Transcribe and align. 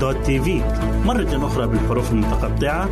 waad.tv 0.00 0.48
مرة 1.06 1.46
أخرى 1.46 1.66
بالحروف 1.66 2.12
المتقطعة 2.12 2.88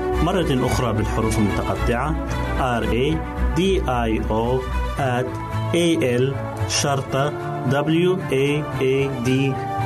مرة 0.23 0.65
أخرى 0.65 0.93
بالحروف 0.93 1.37
المتقطعة. 1.37 2.27
R 2.81 2.85
A 2.85 3.17
D 3.57 3.61
I 3.87 4.21
O 4.29 4.61
A 5.73 5.87
L 6.21 6.35
شرطة 6.69 7.29
W 7.69 8.17
A 8.31 8.63
A 8.81 9.25
D 9.25 9.29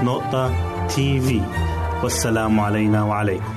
نقطة 0.04 0.54
تي 0.88 1.20
في 1.20 1.42
والسلام 2.04 2.60
علينا 2.60 3.04
وعليكم. 3.04 3.54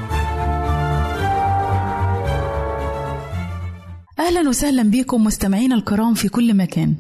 أهلا 4.19 4.48
وسهلا 4.48 4.82
بكم 4.82 5.25
مستمعينا 5.25 5.75
الكرام 5.75 6.14
في 6.14 6.28
كل 6.28 6.56
مكان. 6.56 6.94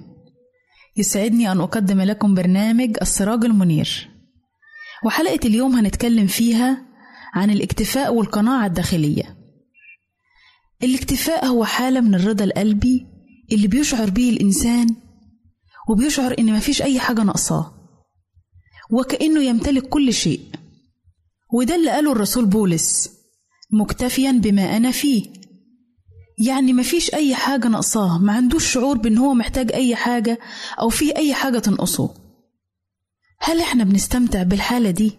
يسعدني 0.96 1.52
أن 1.52 1.60
أقدم 1.60 2.00
لكم 2.00 2.34
برنامج 2.34 2.96
السراج 3.02 3.44
المنير. 3.44 4.08
وحلقة 5.04 5.40
اليوم 5.44 5.72
هنتكلم 5.72 6.26
فيها 6.26 6.78
عن 7.34 7.50
الاكتفاء 7.50 8.14
والقناعة 8.14 8.66
الداخلية. 8.66 9.37
الاكتفاء 10.82 11.46
هو 11.46 11.64
حالة 11.64 12.00
من 12.00 12.14
الرضا 12.14 12.44
القلبي 12.44 13.06
اللي 13.52 13.66
بيشعر 13.68 14.10
به 14.10 14.30
الإنسان 14.30 14.96
وبيشعر 15.88 16.34
إن 16.38 16.52
مفيش 16.56 16.82
أي 16.82 17.00
حاجة 17.00 17.22
ناقصاه 17.22 17.74
وكأنه 18.90 19.42
يمتلك 19.42 19.88
كل 19.88 20.12
شيء. 20.12 20.40
وده 21.52 21.74
اللي 21.74 21.90
قاله 21.90 22.12
الرسول 22.12 22.46
بولس 22.46 23.10
مكتفيا 23.72 24.32
بما 24.32 24.76
أنا 24.76 24.90
فيه. 24.90 25.22
يعني 26.46 26.72
مفيش 26.72 27.14
أي 27.14 27.34
حاجة 27.34 27.68
ناقصاه 27.68 28.18
ما 28.18 28.32
عندوش 28.32 28.72
شعور 28.72 28.98
بإن 28.98 29.18
هو 29.18 29.34
محتاج 29.34 29.72
أي 29.72 29.96
حاجة 29.96 30.38
أو 30.80 30.88
فيه 30.88 31.16
أي 31.16 31.34
حاجة 31.34 31.58
تنقصه. 31.58 32.14
هل 33.40 33.60
إحنا 33.60 33.84
بنستمتع 33.84 34.42
بالحالة 34.42 34.90
دي؟ 34.90 35.12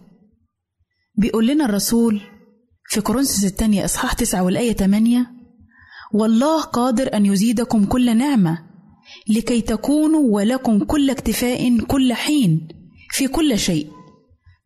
بيقول 1.14 1.46
لنا 1.46 1.64
الرسول 1.64 2.20
في 2.88 3.00
كورنثوس 3.00 3.44
الثانية 3.44 3.84
إصحاح 3.84 4.12
تسعة 4.12 4.42
والآية 4.42 4.72
8 4.72 5.39
والله 6.14 6.60
قادر 6.62 7.14
أن 7.16 7.26
يزيدكم 7.26 7.84
كل 7.84 8.16
نعمة 8.16 8.58
لكي 9.28 9.60
تكونوا 9.60 10.36
ولكم 10.36 10.84
كل 10.84 11.10
اكتفاء 11.10 11.78
كل 11.78 12.12
حين 12.14 12.68
في 13.10 13.28
كل 13.28 13.58
شيء 13.58 13.90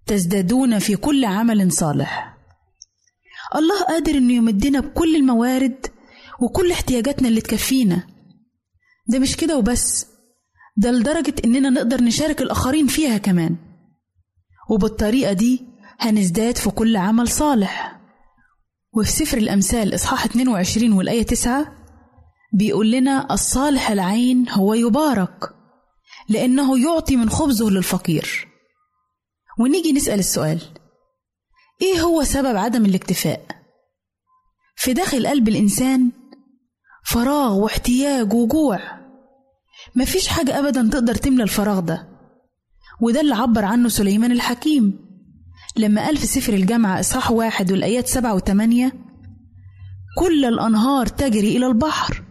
تزدادون 0.07 0.79
في 0.79 0.97
كل 0.97 1.25
عمل 1.25 1.73
صالح. 1.73 2.35
الله 3.57 3.83
قادر 3.85 4.13
إنه 4.19 4.33
يمدنا 4.33 4.81
بكل 4.81 5.17
الموارد 5.17 5.87
وكل 6.41 6.73
احتياجاتنا 6.73 7.29
اللي 7.29 7.41
تكفينا. 7.41 8.07
ده 9.07 9.19
مش 9.19 9.37
كده 9.37 9.59
وبس 9.59 10.07
ده 10.77 10.91
لدرجة 10.91 11.35
إننا 11.45 11.71
نقدر 11.71 12.03
نشارك 12.03 12.43
الآخرين 12.43 12.87
فيها 12.87 13.19
كمان. 13.19 13.57
وبالطريقة 14.71 15.33
دي 15.33 15.63
هنزداد 16.01 16.57
في 16.57 16.71
كل 16.71 16.97
عمل 16.97 17.29
صالح. 17.29 17.94
وفي 18.97 19.11
سفر 19.11 19.39
الأمثال 19.39 19.95
إصحاح 19.95 20.25
22 20.25 20.93
والآية 20.93 21.23
9 21.23 21.67
بيقول 22.53 22.91
لنا 22.91 23.33
الصالح 23.35 23.91
العين 23.91 24.49
هو 24.49 24.75
يبارك 24.75 25.55
لأنه 26.29 26.79
يعطي 26.79 27.17
من 27.17 27.31
خبزه 27.31 27.71
للفقير 27.71 28.49
ونيجي 29.59 29.93
نسأل 29.93 30.19
السؤال 30.19 30.61
إيه 31.83 32.01
هو 32.01 32.23
سبب 32.25 32.57
عدم 32.57 32.85
الاكتفاء؟ 32.85 33.47
في 34.77 34.93
داخل 34.93 35.27
قلب 35.27 35.49
الإنسان 35.49 36.11
فراغ 37.07 37.55
واحتياج 37.55 38.33
وجوع 38.33 38.81
مفيش 39.97 40.29
حاجة 40.29 40.59
أبدا 40.59 40.89
تقدر 40.93 41.15
تملى 41.15 41.43
الفراغ 41.43 41.81
ده 41.81 42.09
وده 43.01 43.21
اللي 43.21 43.35
عبر 43.35 43.65
عنه 43.65 43.89
سليمان 43.89 44.33
الحكيم 44.33 45.04
لما 45.77 46.05
قال 46.07 46.17
في 46.17 46.27
سفر 46.27 46.53
الجامعة 46.53 47.01
إصحاح 47.01 47.31
واحد 47.31 47.73
والآيات 47.73 48.07
سبعة 48.07 48.35
وثمانية 48.35 48.93
كل 50.19 50.45
الأنهار 50.45 51.07
تجري 51.07 51.57
إلى 51.57 51.67
البحر 51.67 52.25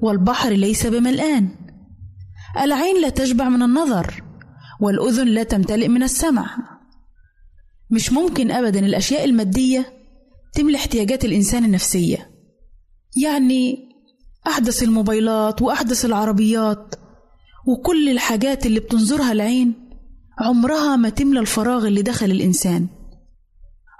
والبحر 0.00 0.50
ليس 0.50 0.86
بملآن. 0.86 1.48
العين 2.60 3.02
لا 3.02 3.08
تشبع 3.08 3.48
من 3.48 3.62
النظر 3.62 4.22
والأذن 4.80 5.28
لا 5.28 5.42
تمتلئ 5.42 5.88
من 5.88 6.02
السمع. 6.02 6.56
مش 7.90 8.12
ممكن 8.12 8.50
أبدا 8.50 8.80
الأشياء 8.86 9.24
المادية 9.24 9.92
تملى 10.54 10.76
احتياجات 10.76 11.24
الإنسان 11.24 11.64
النفسية. 11.64 12.30
يعني 13.22 13.88
أحدث 14.46 14.82
الموبايلات 14.82 15.62
وأحدث 15.62 16.04
العربيات 16.04 16.94
وكل 17.66 18.08
الحاجات 18.08 18.66
اللي 18.66 18.80
بتنظرها 18.80 19.32
العين 19.32 19.89
عمرها 20.40 20.96
ما 20.96 21.08
تملى 21.08 21.40
الفراغ 21.40 21.86
اللي 21.86 22.02
دخل 22.02 22.30
الإنسان. 22.30 22.86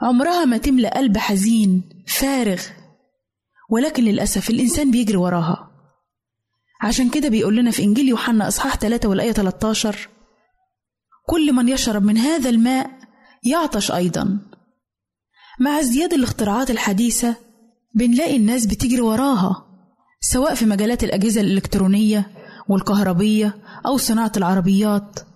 عمرها 0.03 0.45
ما 0.45 0.57
تملى 0.57 0.89
قلب 0.89 1.19
حزين 1.19 1.83
فارغ. 2.07 2.63
ولكن 3.71 4.05
للأسف 4.05 4.51
الإنسان 4.51 4.91
بيجري 4.91 5.17
وراها. 5.17 5.71
عشان 6.83 7.11
كده 7.11 7.29
بيقول 7.29 7.57
لنا 7.57 7.71
في 7.71 7.83
إنجيل 7.83 8.09
يوحنا 8.09 8.49
إصحاح 8.49 8.77
3 8.77 9.09
والآية 9.09 9.33
13 9.33 10.09
كل 11.27 11.53
من 11.53 11.69
يشرب 11.69 12.05
من 12.05 12.19
هذا 12.19 12.51
الماء 12.51 12.91
يعطش 13.43 13.91
أيضا. 13.93 14.39
مع 15.61 15.81
ازدياد 15.81 16.13
الاختراعات 16.13 16.71
الحديثة 16.71 17.37
بنلاقي 17.95 18.37
الناس 18.37 18.67
بتجري 18.67 19.01
وراها 19.01 19.67
سواء 20.21 20.55
في 20.55 20.67
مجالات 20.67 21.05
الأجهزة 21.05 21.41
الإلكترونية 21.41 22.31
والكهربية 22.69 23.59
أو 23.87 23.97
صناعة 23.97 24.33
العربيات. 24.37 25.30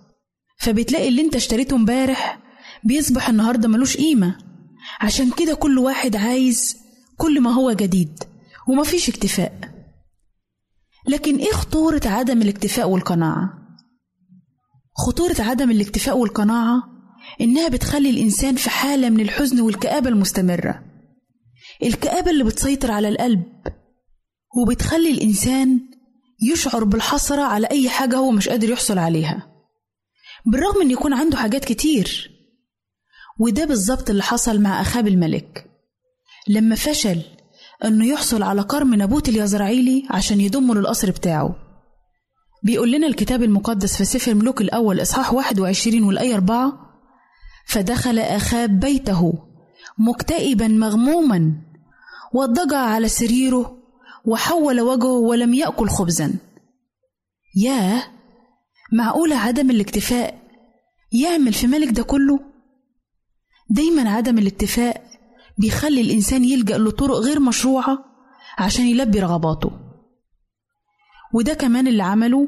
فبتلاقي 0.57 1.07
اللي 1.07 1.21
انت 1.21 1.35
اشتريته 1.35 1.75
امبارح 1.75 2.39
بيصبح 2.83 3.29
النهاردة 3.29 3.67
ملوش 3.67 3.97
قيمة. 3.97 4.37
عشان 5.01 5.31
كده 5.31 5.53
كل 5.53 5.79
واحد 5.79 6.15
عايز 6.15 6.75
كل 7.17 7.41
ما 7.41 7.51
هو 7.51 7.71
جديد 7.71 8.19
ومفيش 8.67 9.09
اكتفاء. 9.09 9.53
لكن 11.07 11.35
إيه 11.35 11.51
خطورة 11.51 12.01
عدم 12.05 12.41
الاكتفاء 12.41 12.89
والقناعة؟ 12.89 13.49
خطورة 14.97 15.35
عدم 15.39 15.71
الاكتفاء 15.71 16.17
والقناعة 16.17 16.83
إنها 17.41 17.67
بتخلي 17.67 18.09
الإنسان 18.09 18.55
في 18.55 18.69
حالة 18.69 19.09
من 19.09 19.19
الحزن 19.19 19.59
والكآبة 19.61 20.09
المستمرة. 20.09 20.83
الكآبة 21.83 22.31
اللي 22.31 22.43
بتسيطر 22.43 22.91
على 22.91 23.09
القلب 23.09 23.43
وبتخلي 24.57 25.11
الإنسان 25.11 25.79
يشعر 26.51 26.83
بالحسرة 26.83 27.41
على 27.41 27.67
أي 27.67 27.89
حاجة 27.89 28.15
هو 28.15 28.31
مش 28.31 28.49
قادر 28.49 28.69
يحصل 28.69 28.97
عليها. 28.97 29.54
بالرغم 30.45 30.81
إن 30.81 30.91
يكون 30.91 31.13
عنده 31.13 31.37
حاجات 31.37 31.65
كتير. 31.65 32.31
وده 33.39 33.65
بالظبط 33.65 34.09
اللي 34.09 34.23
حصل 34.23 34.61
مع 34.61 34.81
أخاب 34.81 35.07
الملك. 35.07 35.65
لما 36.47 36.75
فشل 36.75 37.21
إنه 37.85 38.05
يحصل 38.05 38.43
على 38.43 38.63
كرم 38.63 38.93
نابوت 38.93 39.29
اليزرعيلي 39.29 40.07
عشان 40.09 40.41
يضمه 40.41 40.75
للقصر 40.75 41.11
بتاعه. 41.11 41.55
بيقول 42.63 42.91
لنا 42.91 43.07
الكتاب 43.07 43.43
المقدس 43.43 43.97
في 43.97 44.05
سفر 44.05 44.33
ملوك 44.33 44.61
الأول 44.61 45.01
إصحاح 45.01 45.33
21 45.33 46.03
والآية 46.03 46.35
4 46.35 46.73
فدخل 47.67 48.19
أخاب 48.19 48.79
بيته 48.79 49.33
مكتئبا 49.97 50.67
مغموما 50.67 51.53
واضطجع 52.33 52.77
على 52.77 53.07
سريره 53.07 53.77
وحول 54.25 54.81
وجهه 54.81 55.11
ولم 55.11 55.53
يأكل 55.53 55.89
خبزا. 55.89 56.33
ياه! 57.55 58.14
معقولة 58.93 59.35
عدم 59.35 59.69
الاكتفاء 59.71 60.41
يعمل 61.11 61.53
في 61.53 61.67
ملك 61.67 61.89
ده 61.91 62.03
كله؟ 62.03 62.39
دايما 63.69 64.09
عدم 64.09 64.37
الاكتفاء 64.37 65.03
بيخلي 65.57 66.01
الإنسان 66.01 66.43
يلجأ 66.43 66.77
لطرق 66.77 67.15
غير 67.17 67.39
مشروعة 67.39 67.97
عشان 68.57 68.85
يلبي 68.85 69.19
رغباته. 69.19 69.71
وده 71.33 71.53
كمان 71.53 71.87
اللي 71.87 72.03
عمله 72.03 72.47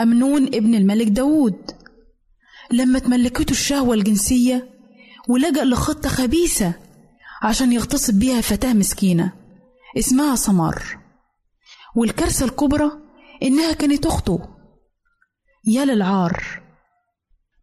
أمنون 0.00 0.46
ابن 0.46 0.74
الملك 0.74 1.06
داود 1.06 1.70
لما 2.72 2.98
تملكته 2.98 3.50
الشهوة 3.52 3.94
الجنسية 3.94 4.68
ولجأ 5.28 5.64
لخطة 5.64 6.08
خبيثة 6.08 6.74
عشان 7.42 7.72
يغتصب 7.72 8.14
بيها 8.14 8.40
فتاة 8.40 8.72
مسكينة 8.72 9.32
اسمها 9.98 10.36
سمار 10.36 10.82
والكارثة 11.96 12.44
الكبرى 12.44 12.90
إنها 13.42 13.72
كانت 13.72 14.06
أخته. 14.06 14.48
يا 15.64 15.84
للعار. 15.84 16.62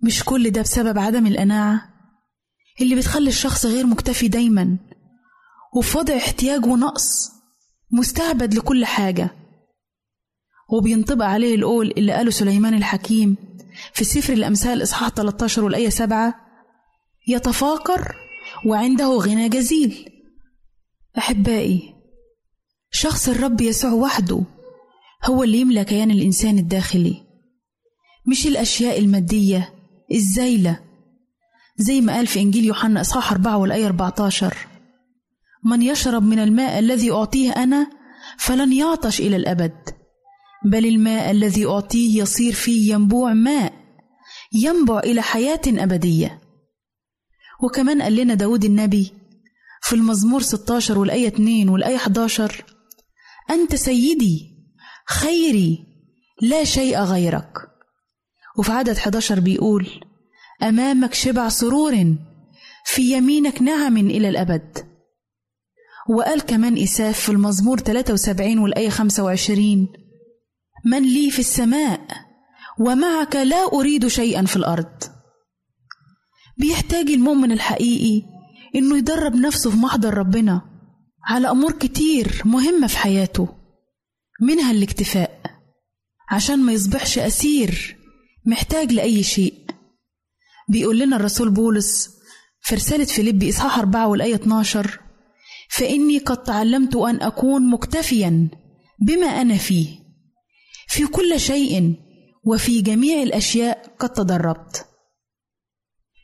مش 0.03 0.23
كل 0.23 0.49
ده 0.51 0.61
بسبب 0.61 0.97
عدم 0.99 1.27
القناعة 1.27 1.89
اللي 2.81 2.95
بتخلي 2.95 3.29
الشخص 3.29 3.65
غير 3.65 3.87
مكتفي 3.87 4.27
دايما 4.27 4.77
وفي 5.75 5.97
وضع 5.97 6.17
احتياج 6.17 6.65
ونقص 6.65 7.31
مستعبد 7.91 8.53
لكل 8.53 8.85
حاجة. 8.85 9.29
وبينطبق 10.69 11.25
عليه 11.25 11.55
القول 11.55 11.93
اللي 11.97 12.11
قاله 12.13 12.31
سليمان 12.31 12.73
الحكيم 12.73 13.37
في 13.93 14.03
سفر 14.03 14.33
الأمثال 14.33 14.83
إصحاح 14.83 15.09
13 15.09 15.63
والآية 15.63 15.89
7 15.89 16.35
يتفاقر 17.27 18.15
وعنده 18.65 19.07
غنى 19.07 19.49
جزيل. 19.49 20.09
أحبائي 21.17 21.93
شخص 22.91 23.29
الرب 23.29 23.61
يسوع 23.61 23.91
وحده 23.91 24.43
هو 25.25 25.43
اللي 25.43 25.57
يملى 25.57 25.85
كيان 25.85 26.11
الإنسان 26.11 26.57
الداخلي. 26.57 27.26
مش 28.27 28.47
الأشياء 28.47 28.99
المادية 28.99 29.73
الزايلة. 30.11 30.79
زي 31.77 32.01
ما 32.01 32.13
قال 32.13 32.27
في 32.27 32.39
إنجيل 32.39 32.65
يوحنا 32.65 33.01
إصحاح 33.01 33.31
4 33.31 33.57
والآية 33.57 33.85
14 33.85 34.57
من 35.65 35.81
يشرب 35.81 36.23
من 36.23 36.39
الماء 36.39 36.79
الذي 36.79 37.11
أعطيه 37.11 37.51
أنا 37.51 37.89
فلن 38.37 38.73
يعطش 38.73 39.19
إلى 39.21 39.35
الأبد. 39.35 39.77
بل 40.65 40.85
الماء 40.85 41.31
الذي 41.31 41.65
أعطيه 41.65 42.21
يصير 42.21 42.53
فيه 42.53 42.93
ينبوع 42.93 43.33
ماء 43.33 43.73
ينبع 44.53 44.99
إلى 44.99 45.21
حياة 45.21 45.61
أبدية. 45.67 46.41
وكمان 47.63 48.01
قال 48.01 48.15
لنا 48.15 48.33
داود 48.33 48.65
النبي 48.65 49.11
في 49.81 49.95
المزمور 49.95 50.41
16 50.41 50.99
والآية 50.99 51.27
2 51.27 51.69
والآية 51.69 51.95
11 51.95 52.63
أنت 53.49 53.75
سيدي 53.75 54.57
خيري 55.09 55.85
لا 56.41 56.63
شيء 56.63 56.99
غيرك. 56.99 57.51
وفي 58.57 58.71
عدد 58.71 58.97
11 58.97 59.39
بيقول 59.39 59.87
أمامك 60.63 61.13
شبع 61.13 61.49
سرور 61.49 62.15
في 62.85 63.11
يمينك 63.11 63.61
نعم 63.61 63.97
إلى 63.97 64.29
الأبد. 64.29 64.77
وقال 66.09 66.41
كمان 66.41 66.77
إساف 66.77 67.19
في 67.19 67.29
المزمور 67.29 67.79
73 67.79 68.57
والآية 68.59 68.89
25 68.89 69.87
من 70.85 71.01
لي 71.03 71.31
في 71.31 71.39
السماء 71.39 72.01
ومعك 72.79 73.35
لا 73.35 73.73
أريد 73.73 74.07
شيئا 74.07 74.45
في 74.45 74.55
الأرض. 74.55 75.03
بيحتاج 76.57 77.09
المؤمن 77.09 77.51
الحقيقي 77.51 78.25
إنه 78.75 78.97
يدرب 78.97 79.35
نفسه 79.35 79.71
في 79.71 79.77
محضر 79.77 80.13
ربنا 80.13 80.61
على 81.23 81.49
أمور 81.51 81.71
كتير 81.71 82.41
مهمة 82.45 82.87
في 82.87 82.97
حياته 82.97 83.49
منها 84.41 84.71
الاكتفاء 84.71 85.41
عشان 86.31 86.59
ما 86.59 86.73
يصبحش 86.73 87.19
أسير 87.19 87.96
محتاج 88.47 88.91
لأي 88.93 89.23
شيء. 89.23 89.53
بيقول 90.69 90.99
لنا 90.99 91.15
الرسول 91.15 91.51
بولس 91.51 92.09
في 92.61 92.75
رسالة 92.75 93.05
فيليبي 93.05 93.49
إصحاح 93.49 93.77
4 93.79 94.07
والآية 94.07 94.35
12 94.35 94.99
فإني 95.69 96.17
قد 96.17 96.43
تعلمت 96.43 96.95
أن 96.95 97.21
أكون 97.21 97.69
مكتفيا 97.69 98.49
بما 98.99 99.27
أنا 99.27 99.57
فيه 99.57 99.87
في 100.87 101.07
كل 101.07 101.39
شيء 101.39 101.93
وفي 102.43 102.81
جميع 102.81 103.21
الأشياء 103.23 103.95
قد 103.99 104.09
تدربت. 104.09 104.85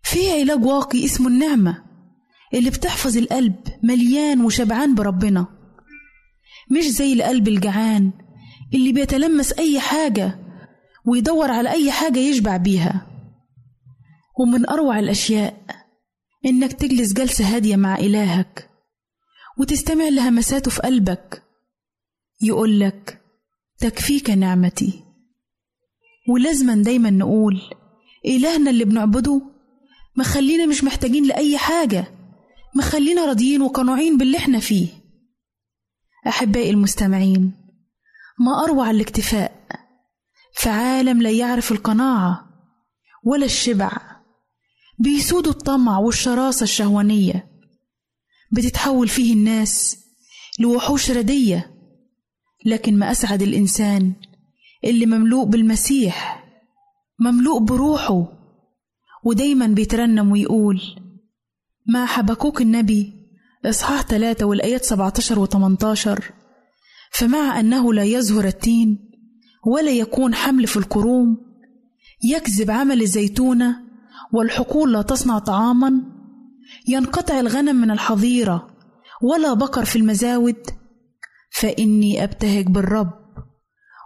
في 0.03 0.31
علاج 0.31 0.65
واقي 0.65 1.05
اسمه 1.05 1.27
النعمة 1.27 1.83
اللي 2.53 2.69
بتحفظ 2.69 3.17
القلب 3.17 3.55
مليان 3.83 4.41
وشبعان 4.45 4.95
بربنا 4.95 5.47
مش 6.71 6.83
زي 6.83 7.13
القلب 7.13 7.47
الجعان 7.47 8.11
اللي 8.73 8.91
بيتلمس 8.93 9.53
أي 9.53 9.79
حاجة 9.79 10.39
ويدور 11.05 11.51
على 11.51 11.72
أي 11.72 11.91
حاجة 11.91 12.19
يشبع 12.19 12.57
بيها. 12.57 13.07
ومن 14.39 14.69
أروع 14.69 15.00
الأشياء 15.00 15.63
إنك 16.45 16.74
تجلس 16.74 17.13
جلسة 17.13 17.55
هادية 17.55 17.75
مع 17.75 17.95
إلهك 17.98 18.69
وتستمع 19.60 20.07
لهمساته 20.07 20.72
في 20.72 20.81
قلبك. 20.81 21.43
يقولك 22.41 23.22
تكفيك 23.77 24.29
نعمتي. 24.29 25.03
ولازما 26.29 26.75
دايما 26.75 27.10
نقول 27.10 27.62
إلهنا 28.25 28.69
اللي 28.69 28.86
بنعبده 28.86 29.41
مخلينا 30.17 30.65
مش 30.65 30.83
محتاجين 30.83 31.25
لأي 31.25 31.57
حاجة 31.57 32.05
مخلينا 32.75 33.25
راضيين 33.25 33.62
وقنوعين 33.62 34.17
باللي 34.17 34.38
إحنا 34.38 34.60
فيه. 34.60 34.88
أحبائي 36.27 36.69
المستمعين 36.69 37.51
ما 38.39 38.63
أروع 38.63 38.89
الاكتفاء 38.91 39.62
في 40.63 40.70
عالم 40.70 41.22
لا 41.22 41.32
يعرف 41.32 41.72
القناعة 41.72 42.50
ولا 43.24 43.46
الشبع. 43.46 43.91
بيسود 45.00 45.48
الطمع 45.48 45.98
والشراسة 45.98 46.63
الشهوانية. 46.63 47.48
بتتحول 48.51 49.08
فيه 49.08 49.34
الناس 49.34 49.98
لوحوش 50.60 51.12
ردية. 51.12 51.72
لكن 52.65 53.00
ما 53.00 53.12
أسعد 53.12 53.41
الإنسان 53.41 54.13
اللي 54.84 55.05
مملوء 55.05 55.46
بالمسيح 55.46 56.46
مملوء 57.20 57.60
بروحه. 57.60 58.27
ودايما 59.24 59.67
بيترنم 59.67 60.32
ويقول 60.32 60.82
مع 61.88 62.05
حبكوك 62.05 62.62
النبي 62.62 63.13
إصحاح 63.65 64.01
ثلاثة 64.01 64.46
والآيات 64.46 64.86
17 64.86 65.39
و 65.39 65.46
18 65.46 66.32
فمع 67.12 67.60
أنه 67.60 67.93
لا 67.93 68.03
يزهر 68.03 68.46
التين 68.46 69.02
ولا 69.65 69.91
يكون 69.91 70.36
حمل 70.36 70.67
في 70.67 70.77
الكروم 70.77 71.38
يكذب 72.24 72.72
عمل 72.72 73.01
الزيتونة 73.01 73.75
والحقول 74.34 74.93
لا 74.93 75.01
تصنع 75.01 75.39
طعاما 75.39 76.01
ينقطع 76.88 77.39
الغنم 77.39 77.75
من 77.75 77.91
الحظيرة 77.91 78.67
ولا 79.22 79.53
بقر 79.53 79.86
في 79.86 79.96
المزاود 79.96 80.58
فإني 81.51 82.24
أبتهج 82.24 82.67
بالرب 82.67 83.13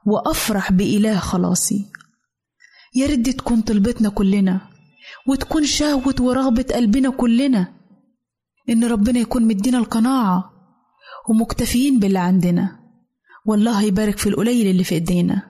وأفرح 0.06 0.72
بإله 0.72 1.20
خلاصي. 1.20 1.86
يا 2.96 3.08
رد 3.08 3.34
تكون 3.34 3.62
طلبتنا 3.62 4.10
كلنا 4.10 4.62
وتكون 5.28 5.66
شهوة 5.66 6.16
ورغبة 6.20 6.66
قلبنا 6.76 7.10
كلنا. 7.10 7.74
إن 8.70 8.84
ربنا 8.84 9.20
يكون 9.20 9.48
مدينا 9.48 9.78
القناعة 9.78 10.52
ومكتفيين 11.30 12.00
باللي 12.00 12.20
عندنا. 12.20 12.80
والله 13.48 13.84
يبارك 13.84 14.18
في 14.18 14.30
القليل 14.30 14.68
اللي 14.68 14.84
في 14.84 14.96
إيدينا. 14.96 15.42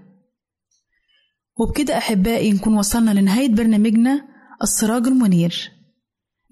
وبكده 1.60 1.98
أحبائي 1.98 2.52
نكون 2.52 2.78
وصلنا 2.78 3.12
لنهاية 3.12 3.50
برنامجنا 3.50 4.28
السراج 4.64 5.08
المنير. 5.08 5.72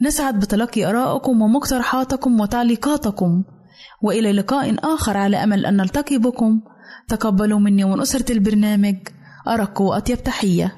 نسعد 0.01 0.39
بتلقي 0.39 0.85
آرائكم 0.85 1.41
ومقترحاتكم 1.41 2.39
وتعليقاتكم. 2.39 3.43
وإلى 4.01 4.31
لقاء 4.31 4.75
آخر 4.93 5.17
على 5.17 5.37
أمل 5.43 5.65
أن 5.65 5.77
نلتقي 5.77 6.17
بكم. 6.17 6.61
تقبلوا 7.07 7.59
مني 7.59 7.83
ومن 7.83 8.01
أسرة 8.01 8.31
البرنامج. 8.31 8.95
أرق 9.47 9.81
وأطيب 9.81 10.23
تحية. 10.23 10.77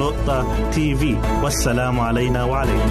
www.al-waad.tv 0.00 1.02
والسلام 1.42 2.00
علينا 2.00 2.44
وعليكم. 2.44 2.90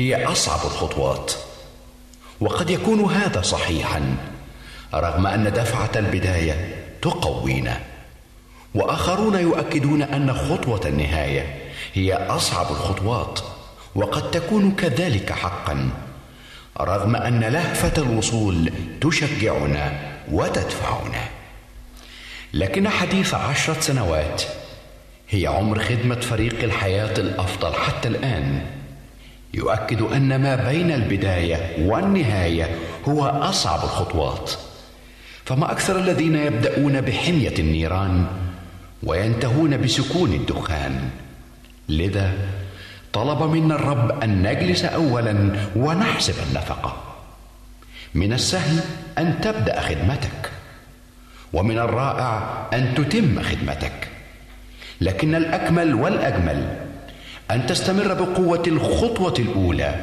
هي 0.00 0.24
أصعب 0.24 0.60
الخطوات 0.64 1.32
وقد 2.40 2.70
يكون 2.70 3.04
هذا 3.04 3.42
صحيحا 3.42 4.16
رغم 4.94 5.26
أن 5.26 5.52
دفعة 5.52 5.90
البداية 5.96 6.74
تقوينا 7.02 7.80
وآخرون 8.74 9.34
يؤكدون 9.34 10.02
أن 10.02 10.34
خطوة 10.34 10.80
النهاية 10.86 11.56
هي 11.94 12.14
أصعب 12.14 12.70
الخطوات 12.70 13.40
وقد 13.94 14.30
تكون 14.30 14.72
كذلك 14.72 15.32
حقا 15.32 15.90
رغم 16.80 17.16
أن 17.16 17.40
لهفة 17.40 18.02
الوصول 18.02 18.72
تشجعنا 19.00 20.00
وتدفعنا. 20.32 21.28
لكن 22.54 22.88
حديث 22.88 23.34
عشرة 23.34 23.80
سنوات 23.80 24.42
هي 25.28 25.46
عمر 25.46 25.78
خدمة 25.78 26.20
فريق 26.20 26.62
الحياة 26.62 27.14
الأفضل 27.18 27.74
حتى 27.74 28.08
الآن. 28.08 28.79
يؤكد 29.54 30.02
أن 30.02 30.42
ما 30.42 30.70
بين 30.70 30.90
البداية 30.92 31.88
والنهاية 31.88 32.76
هو 33.08 33.26
أصعب 33.26 33.84
الخطوات. 33.84 34.50
فما 35.44 35.72
أكثر 35.72 35.98
الذين 35.98 36.36
يبدأون 36.36 37.00
بحمية 37.00 37.54
النيران 37.58 38.26
وينتهون 39.02 39.76
بسكون 39.76 40.32
الدخان. 40.32 41.10
لذا 41.88 42.32
طلب 43.12 43.42
منا 43.42 43.74
الرب 43.74 44.22
أن 44.22 44.42
نجلس 44.42 44.84
أولا 44.84 45.52
ونحسب 45.76 46.34
النفقة. 46.48 46.96
من 48.14 48.32
السهل 48.32 48.80
أن 49.18 49.40
تبدأ 49.40 49.80
خدمتك 49.80 50.50
ومن 51.52 51.78
الرائع 51.78 52.66
أن 52.72 52.94
تتم 52.94 53.42
خدمتك. 53.42 54.08
لكن 55.00 55.34
الأكمل 55.34 55.94
والأجمل 55.94 56.89
أن 57.50 57.66
تستمر 57.66 58.14
بقوة 58.14 58.62
الخطوة 58.66 59.34
الأولى 59.38 59.94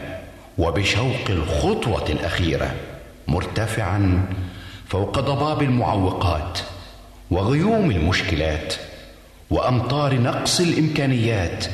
وبشوق 0.57 1.29
الخطوة 1.29 2.09
الأخيرة 2.09 2.71
مرتفعا 3.27 4.25
فوق 4.87 5.19
ضباب 5.19 5.61
المعوقات 5.61 6.59
وغيوم 7.31 7.91
المشكلات 7.91 8.73
وأمطار 9.49 10.13
نقص 10.19 10.59
الإمكانيات 10.59 11.65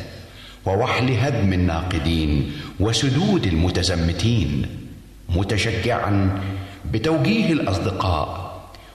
ووحل 0.66 1.12
هدم 1.12 1.54
الناقدين 1.54 2.52
وسدود 2.80 3.46
المتزمتين 3.48 4.66
متشجعا 5.30 6.40
بتوجيه 6.92 7.54
الأصدقاء 7.54 8.54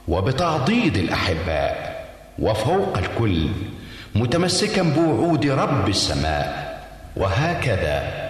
وبتعضيد 0.09 0.97
الأحباء 0.97 2.07
وفوق 2.38 2.99
الكل 2.99 3.47
متمسكا 4.14 4.83
بوعود 4.83 5.47
رب 5.47 5.88
السماء. 5.88 6.68
وهكذا 7.19 8.29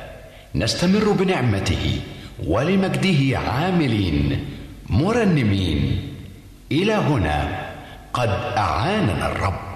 نستمر 0.55 1.13
بنعمته 1.13 2.01
ولمجده 2.47 3.39
عاملين 3.39 4.45
مرنمين. 4.91 6.03
إلى 6.73 6.93
هنا 6.93 7.69
قد 8.13 8.29
أعاننا 8.57 9.33
الرب. 9.33 9.69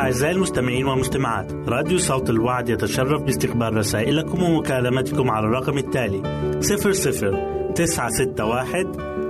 أعزائي 0.00 0.34
المستمعين 0.34 0.86
والمستمعات 0.86 1.52
راديو 1.52 1.98
صوت 1.98 2.30
الوعد 2.30 2.68
يتشرف 2.68 3.22
باستقبال 3.22 3.76
رسائلكم 3.76 4.42
ومكالمتكم 4.42 5.30
على 5.30 5.46
الرقم 5.46 5.78
التالي 5.78 6.22
00 6.60 7.72
961 7.74 9.19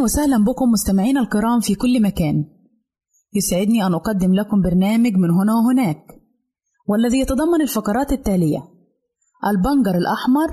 أهلا 0.00 0.04
وسهلا 0.04 0.44
بكم 0.44 0.70
مستمعينا 0.70 1.20
الكرام 1.20 1.60
في 1.60 1.74
كل 1.74 2.02
مكان. 2.02 2.44
يسعدني 3.34 3.86
أن 3.86 3.94
أقدم 3.94 4.34
لكم 4.34 4.62
برنامج 4.62 5.12
من 5.12 5.30
هنا 5.30 5.54
وهناك 5.54 6.04
والذي 6.86 7.20
يتضمن 7.20 7.60
الفقرات 7.62 8.12
التالية 8.12 8.62
البنجر 9.46 9.98
الأحمر 9.98 10.50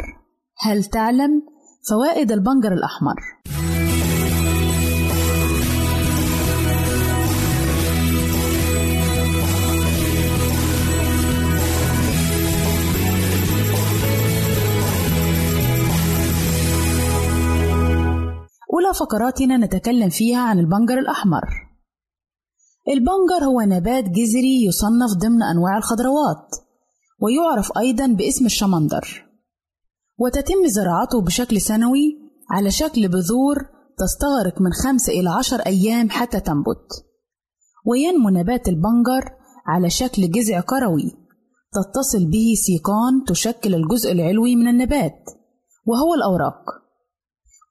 هل 0.60 0.84
تعلم 0.84 1.42
فوائد 1.90 2.32
البنجر 2.32 2.74
الأحمر؟ 2.74 3.16
فقراتنا 18.92 19.58
نتكلم 19.58 20.10
فيها 20.10 20.40
عن 20.40 20.60
البنجر 20.60 21.00
الأحمر. 21.00 21.44
البنجر 22.90 23.46
هو 23.46 23.62
نبات 23.62 24.04
جذري 24.04 24.66
يصنف 24.68 25.12
ضمن 25.18 25.44
أنواع 25.44 25.78
الخضروات 25.78 26.56
ويعرف 27.22 27.78
أيضا 27.78 28.08
باسم 28.08 28.46
الشمندر. 28.46 29.26
وتتم 30.18 30.68
زراعته 30.68 31.22
بشكل 31.22 31.62
سنوي 31.62 32.18
على 32.52 32.72
شكل 32.72 33.08
بذور 33.08 33.56
تستغرق 33.98 34.62
من 34.62 34.74
خمسة 34.74 35.14
إلى 35.14 35.30
عشر 35.30 35.60
أيام 35.60 36.10
حتى 36.10 36.40
تنبت. 36.40 37.06
وينمو 37.86 38.30
نبات 38.30 38.68
البنجر 38.68 39.32
على 39.68 39.90
شكل 39.90 40.32
جذع 40.32 40.60
كروي 40.60 41.18
تتصل 41.74 42.26
به 42.26 42.54
سيقان 42.56 43.24
تشكل 43.28 43.76
الجزء 43.76 44.12
العلوي 44.12 44.56
من 44.56 44.68
النبات 44.68 45.24
وهو 45.86 46.14
الأوراق. 46.14 46.77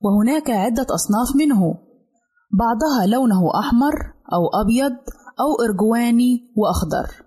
وهناك 0.00 0.50
عدة 0.50 0.86
أصناف 0.94 1.36
منه. 1.36 1.74
بعضها 2.52 3.06
لونه 3.06 3.60
أحمر 3.60 3.94
أو 4.32 4.60
أبيض 4.62 4.92
أو 5.40 5.64
إرجواني 5.64 6.52
وأخضر. 6.56 7.26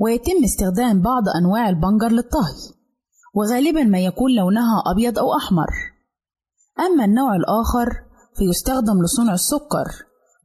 ويتم 0.00 0.44
استخدام 0.44 1.02
بعض 1.02 1.22
أنواع 1.28 1.68
البنجر 1.68 2.08
للطهي 2.08 2.74
وغالبا 3.34 3.82
ما 3.82 3.98
يكون 3.98 4.34
لونها 4.34 4.82
أبيض 4.92 5.18
أو 5.18 5.36
أحمر. 5.36 5.68
أما 6.80 7.04
النوع 7.04 7.36
الآخر 7.36 7.88
فيستخدم 8.36 9.02
لصنع 9.02 9.34
السكر 9.34 9.86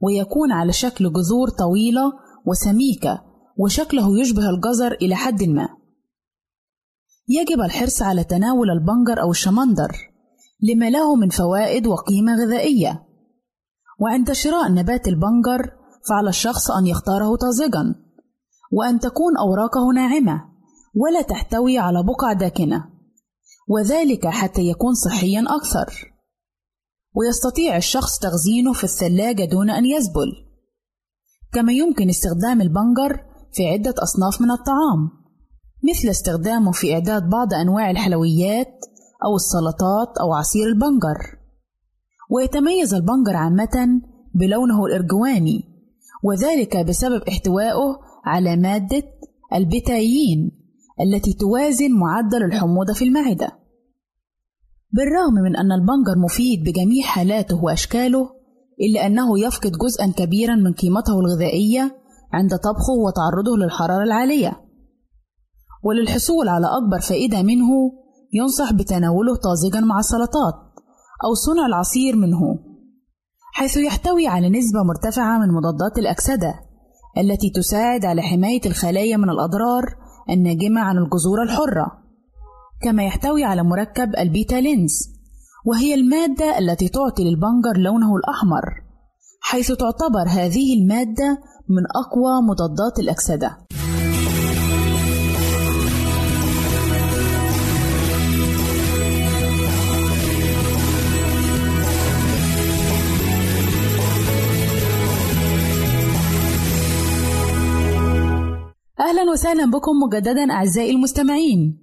ويكون 0.02 0.52
على 0.52 0.72
شكل 0.72 1.12
جذور 1.12 1.48
طويلة 1.48 2.12
وسميكة 2.46 3.22
وشكله 3.58 4.20
يشبه 4.20 4.50
الجزر 4.50 4.92
إلى 4.92 5.14
حد 5.14 5.42
ما. 5.42 5.68
يجب 7.28 7.60
الحرص 7.60 8.02
على 8.02 8.24
تناول 8.24 8.70
البنجر 8.70 9.22
أو 9.22 9.30
الشمندر 9.30 10.15
لما 10.60 10.90
له 10.90 11.14
من 11.14 11.28
فوائد 11.28 11.86
وقيمة 11.86 12.34
غذائية. 12.44 13.02
وعند 14.00 14.32
شراء 14.32 14.72
نبات 14.72 15.08
البنجر 15.08 15.72
فعلى 16.08 16.28
الشخص 16.28 16.70
أن 16.70 16.86
يختاره 16.86 17.36
طازجا. 17.36 17.94
وأن 18.72 19.00
تكون 19.00 19.36
أوراقه 19.36 19.92
ناعمة 19.94 20.44
ولا 20.94 21.22
تحتوي 21.22 21.78
على 21.78 22.02
بقع 22.02 22.32
داكنة. 22.32 22.84
وذلك 23.68 24.26
حتى 24.26 24.62
يكون 24.62 24.94
صحيا 24.94 25.44
أكثر. 25.48 26.16
ويستطيع 27.16 27.76
الشخص 27.76 28.18
تخزينه 28.18 28.72
في 28.72 28.84
الثلاجة 28.84 29.44
دون 29.44 29.70
أن 29.70 29.84
يذبل 29.84 30.46
كما 31.52 31.72
يمكن 31.72 32.08
استخدام 32.08 32.60
البنجر 32.60 33.24
في 33.52 33.68
عدة 33.68 33.94
أصناف 34.02 34.40
من 34.40 34.50
الطعام 34.50 35.10
مثل 35.84 36.08
استخدامه 36.08 36.72
في 36.72 36.94
إعداد 36.94 37.28
بعض 37.28 37.54
أنواع 37.54 37.90
الحلويات 37.90 38.80
أو 39.24 39.36
السلطات 39.36 40.18
أو 40.20 40.32
عصير 40.34 40.66
البنجر. 40.66 41.38
ويتميز 42.30 42.94
البنجر 42.94 43.36
عامة 43.36 44.02
بلونه 44.34 44.86
الإرجواني 44.86 45.64
وذلك 46.24 46.76
بسبب 46.76 47.22
احتوائه 47.28 47.98
على 48.24 48.56
مادة 48.56 49.02
البتايين 49.54 50.50
التي 51.00 51.32
توازن 51.32 51.92
معدل 51.92 52.42
الحموضة 52.44 52.92
في 52.92 53.04
المعدة. 53.04 53.48
بالرغم 54.92 55.34
من 55.34 55.56
أن 55.56 55.72
البنجر 55.72 56.18
مفيد 56.24 56.60
بجميع 56.60 57.06
حالاته 57.06 57.64
وأشكاله 57.64 58.30
إلا 58.80 59.06
أنه 59.06 59.40
يفقد 59.40 59.72
جزءا 59.72 60.12
كبيرا 60.16 60.54
من 60.54 60.72
قيمته 60.72 61.20
الغذائية 61.20 61.96
عند 62.32 62.50
طبخه 62.50 62.92
وتعرضه 63.06 63.56
للحرارة 63.56 64.02
العالية. 64.02 64.60
وللحصول 65.84 66.48
على 66.48 66.66
أكبر 66.66 67.00
فائدة 67.00 67.42
منه 67.42 67.68
ينصح 68.36 68.72
بتناوله 68.72 69.36
طازجا 69.36 69.80
مع 69.80 69.98
السلطات 69.98 70.54
أو 71.24 71.34
صنع 71.34 71.66
العصير 71.66 72.16
منه 72.16 72.40
حيث 73.52 73.76
يحتوي 73.76 74.26
على 74.26 74.48
نسبة 74.48 74.82
مرتفعة 74.82 75.38
من 75.38 75.48
مضادات 75.54 75.98
الأكسدة 75.98 76.54
التي 77.18 77.50
تساعد 77.50 78.04
على 78.04 78.22
حماية 78.22 78.60
الخلايا 78.66 79.16
من 79.16 79.30
الأضرار 79.30 79.84
الناجمة 80.30 80.80
عن 80.80 80.96
الجذور 80.98 81.42
الحرة 81.42 81.86
كما 82.82 83.04
يحتوي 83.04 83.44
على 83.44 83.62
مركب 83.62 84.16
البيتا 84.18 84.54
لينز 84.54 85.16
وهي 85.66 85.94
المادة 85.94 86.58
التي 86.58 86.88
تعطي 86.88 87.24
للبنجر 87.24 87.76
لونه 87.76 88.16
الأحمر 88.16 88.64
حيث 89.40 89.72
تعتبر 89.72 90.28
هذه 90.28 90.80
المادة 90.80 91.38
من 91.68 91.82
أقوى 91.96 92.42
مضادات 92.50 92.98
الأكسدة. 92.98 93.56
أهلا 109.06 109.30
وسهلا 109.30 109.70
بكم 109.70 109.92
مجددا 110.06 110.52
أعزائي 110.52 110.90
المستمعين 110.90 111.78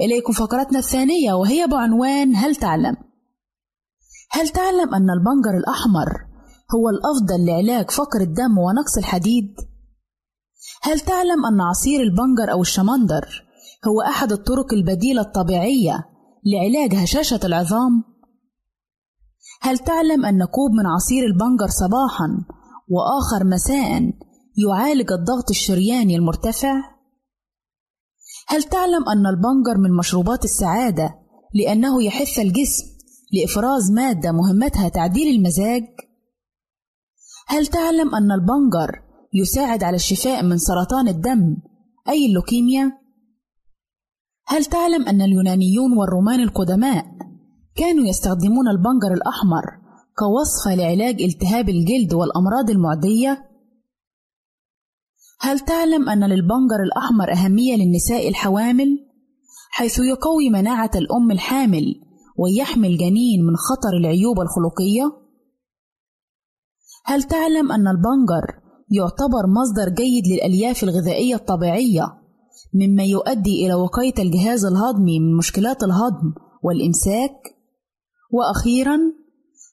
إليكم 0.00 0.32
فقرتنا 0.32 0.78
الثانية 0.78 1.32
وهي 1.32 1.66
بعنوان 1.66 2.36
هل 2.36 2.56
تعلم؟ 2.56 2.96
هل 4.30 4.48
تعلم 4.48 4.94
أن 4.94 5.10
البنجر 5.10 5.58
الأحمر 5.58 6.08
هو 6.74 6.88
الأفضل 6.88 7.46
لعلاج 7.46 7.90
فقر 7.90 8.20
الدم 8.20 8.58
ونقص 8.58 8.98
الحديد؟ 8.98 9.54
هل 10.82 11.00
تعلم 11.00 11.46
أن 11.46 11.60
عصير 11.60 12.00
البنجر 12.00 12.52
أو 12.52 12.60
الشمندر 12.60 13.44
هو 13.88 14.00
أحد 14.00 14.32
الطرق 14.32 14.72
البديلة 14.72 15.22
الطبيعية 15.22 16.06
لعلاج 16.46 16.94
هشاشة 16.94 17.40
العظام؟ 17.44 18.04
هل 19.62 19.78
تعلم 19.78 20.26
أن 20.26 20.44
كوب 20.44 20.70
من 20.70 20.86
عصير 20.86 21.26
البنجر 21.26 21.68
صباحا 21.68 22.28
وآخر 22.88 23.44
مساء 23.46 24.12
يعالج 24.56 25.12
الضغط 25.12 25.50
الشرياني 25.50 26.16
المرتفع؟ 26.16 26.74
هل 28.48 28.62
تعلم 28.62 29.08
أن 29.08 29.26
البنجر 29.26 29.78
من 29.78 29.96
مشروبات 29.96 30.44
السعادة 30.44 31.14
لأنه 31.54 32.02
يحث 32.02 32.38
الجسم 32.38 32.84
لإفراز 33.32 33.90
مادة 33.90 34.32
مهمتها 34.32 34.88
تعديل 34.88 35.36
المزاج؟ 35.36 35.82
هل 37.48 37.66
تعلم 37.66 38.14
أن 38.14 38.32
البنجر 38.32 39.02
يساعد 39.34 39.82
على 39.82 39.96
الشفاء 39.96 40.42
من 40.42 40.58
سرطان 40.58 41.08
الدم 41.08 41.56
أي 42.08 42.26
اللوكيميا؟ 42.26 42.92
هل 44.46 44.64
تعلم 44.64 45.08
أن 45.08 45.22
اليونانيون 45.22 45.98
والرومان 45.98 46.40
القدماء 46.40 47.04
كانوا 47.74 48.06
يستخدمون 48.06 48.68
البنجر 48.68 49.12
الأحمر 49.12 49.64
كوصفة 50.18 50.74
لعلاج 50.74 51.22
التهاب 51.22 51.68
الجلد 51.68 52.14
والأمراض 52.14 52.70
المعدية؟ 52.70 53.49
هل 55.42 55.60
تعلم 55.60 56.08
أن 56.08 56.24
للبنجر 56.24 56.82
الأحمر 56.84 57.32
أهمية 57.32 57.76
للنساء 57.76 58.28
الحوامل؟ 58.28 58.98
حيث 59.70 59.98
يقوي 59.98 60.50
مناعة 60.50 60.90
الأم 60.94 61.30
الحامل 61.30 61.94
ويحمي 62.38 62.88
الجنين 62.88 63.44
من 63.44 63.56
خطر 63.56 63.96
العيوب 64.00 64.40
الخلقية؟ 64.40 65.12
هل 67.04 67.22
تعلم 67.22 67.72
أن 67.72 67.88
البنجر 67.88 68.60
يعتبر 68.90 69.46
مصدر 69.46 69.94
جيد 69.94 70.26
للألياف 70.26 70.82
الغذائية 70.82 71.34
الطبيعية 71.34 72.04
مما 72.74 73.04
يؤدي 73.04 73.66
إلى 73.66 73.74
وقاية 73.74 74.14
الجهاز 74.18 74.64
الهضمي 74.64 75.20
من 75.20 75.36
مشكلات 75.36 75.82
الهضم 75.82 76.34
والإمساك؟ 76.62 77.56
وأخيرا 78.30 78.98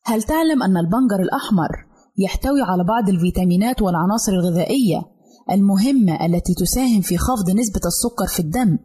هل 0.03 0.23
تعلم 0.23 0.63
أن 0.63 0.77
البنجر 0.77 1.19
الأحمر 1.19 1.69
يحتوي 2.17 2.61
على 2.61 2.83
بعض 2.83 3.09
الفيتامينات 3.09 3.81
والعناصر 3.81 4.31
الغذائية 4.31 5.16
المهمة 5.51 6.25
التي 6.25 6.53
تساهم 6.53 7.01
في 7.01 7.17
خفض 7.17 7.49
نسبة 7.49 7.81
السكر 7.85 8.27
في 8.27 8.39
الدم 8.39 8.77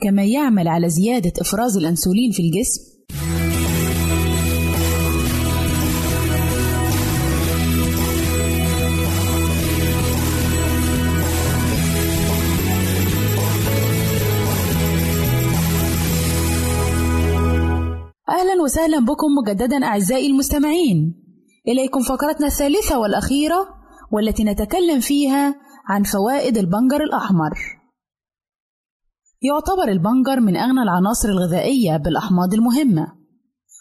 كما 0.00 0.24
يعمل 0.24 0.68
على 0.68 0.88
زيادة 0.88 1.32
إفراز 1.40 1.76
الأنسولين 1.76 2.32
في 2.32 2.42
الجسم. 2.42 2.96
أهلا 18.28 18.62
وسهلا 18.62 18.98
بكم 18.98 19.26
مجددا 19.42 19.84
أعزائي 19.84 20.26
المستمعين. 20.26 21.22
إليكم 21.68 22.00
فقرتنا 22.00 22.46
الثالثة 22.46 22.98
والأخيرة 22.98 23.68
والتي 24.12 24.44
نتكلم 24.44 25.00
فيها 25.00 25.54
عن 25.88 26.02
فوائد 26.02 26.58
البنجر 26.58 27.02
الأحمر. 27.02 27.52
يعتبر 29.42 29.88
البنجر 29.88 30.40
من 30.40 30.56
أغنى 30.56 30.82
العناصر 30.82 31.28
الغذائية 31.28 31.96
بالأحماض 31.96 32.54
المهمة 32.54 33.06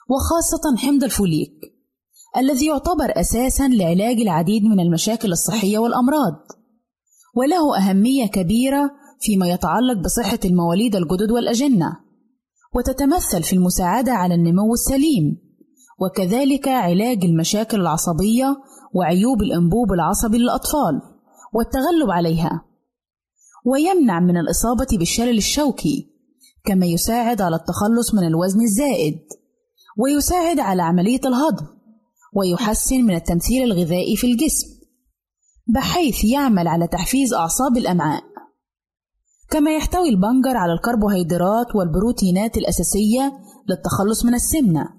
وخاصة 0.10 0.78
حمض 0.78 1.04
الفوليك 1.04 1.76
الذي 2.38 2.66
يعتبر 2.68 3.20
أساسا 3.20 3.68
لعلاج 3.68 4.18
العديد 4.22 4.64
من 4.64 4.80
المشاكل 4.80 5.32
الصحية 5.32 5.78
والأمراض 5.80 6.36
وله 7.36 7.78
أهمية 7.78 8.28
كبيرة 8.28 8.92
فيما 9.20 9.48
يتعلق 9.48 9.98
بصحة 10.04 10.40
المواليد 10.46 10.96
الجدد 10.96 11.32
والأجنة 11.32 12.00
وتتمثل 12.76 13.44
في 13.44 13.54
المساعدة 13.54 14.12
على 14.12 14.36
النمو 14.36 14.74
السليم 14.74 15.38
وكذلك 16.00 16.68
علاج 16.68 17.26
المشاكل 17.26 17.82
العصبية 17.82 18.58
وعيوب 18.94 19.42
الأنبوب 19.42 19.94
العصبي 19.94 20.38
للأطفال. 20.38 21.15
والتغلب 21.56 22.12
عليها. 22.12 22.66
ويمنع 23.66 24.20
من 24.20 24.38
الإصابة 24.38 24.98
بالشلل 24.98 25.38
الشوكي 25.38 26.12
كما 26.66 26.86
يساعد 26.86 27.42
على 27.42 27.56
التخلص 27.56 28.14
من 28.14 28.28
الوزن 28.28 28.62
الزائد 28.62 29.20
ويساعد 29.98 30.60
على 30.60 30.82
عملية 30.82 31.20
الهضم 31.26 31.66
ويحسن 32.34 33.02
من 33.02 33.16
التمثيل 33.16 33.64
الغذائي 33.64 34.16
في 34.16 34.28
الجسم 34.28 34.68
بحيث 35.68 36.24
يعمل 36.24 36.68
على 36.68 36.88
تحفيز 36.88 37.34
أعصاب 37.34 37.78
الأمعاء. 37.78 38.24
كما 39.50 39.76
يحتوي 39.76 40.10
البنجر 40.10 40.58
على 40.58 40.74
الكربوهيدرات 40.74 41.76
والبروتينات 41.76 42.58
الأساسية 42.58 43.34
للتخلص 43.70 44.26
من 44.26 44.34
السمنة 44.34 44.90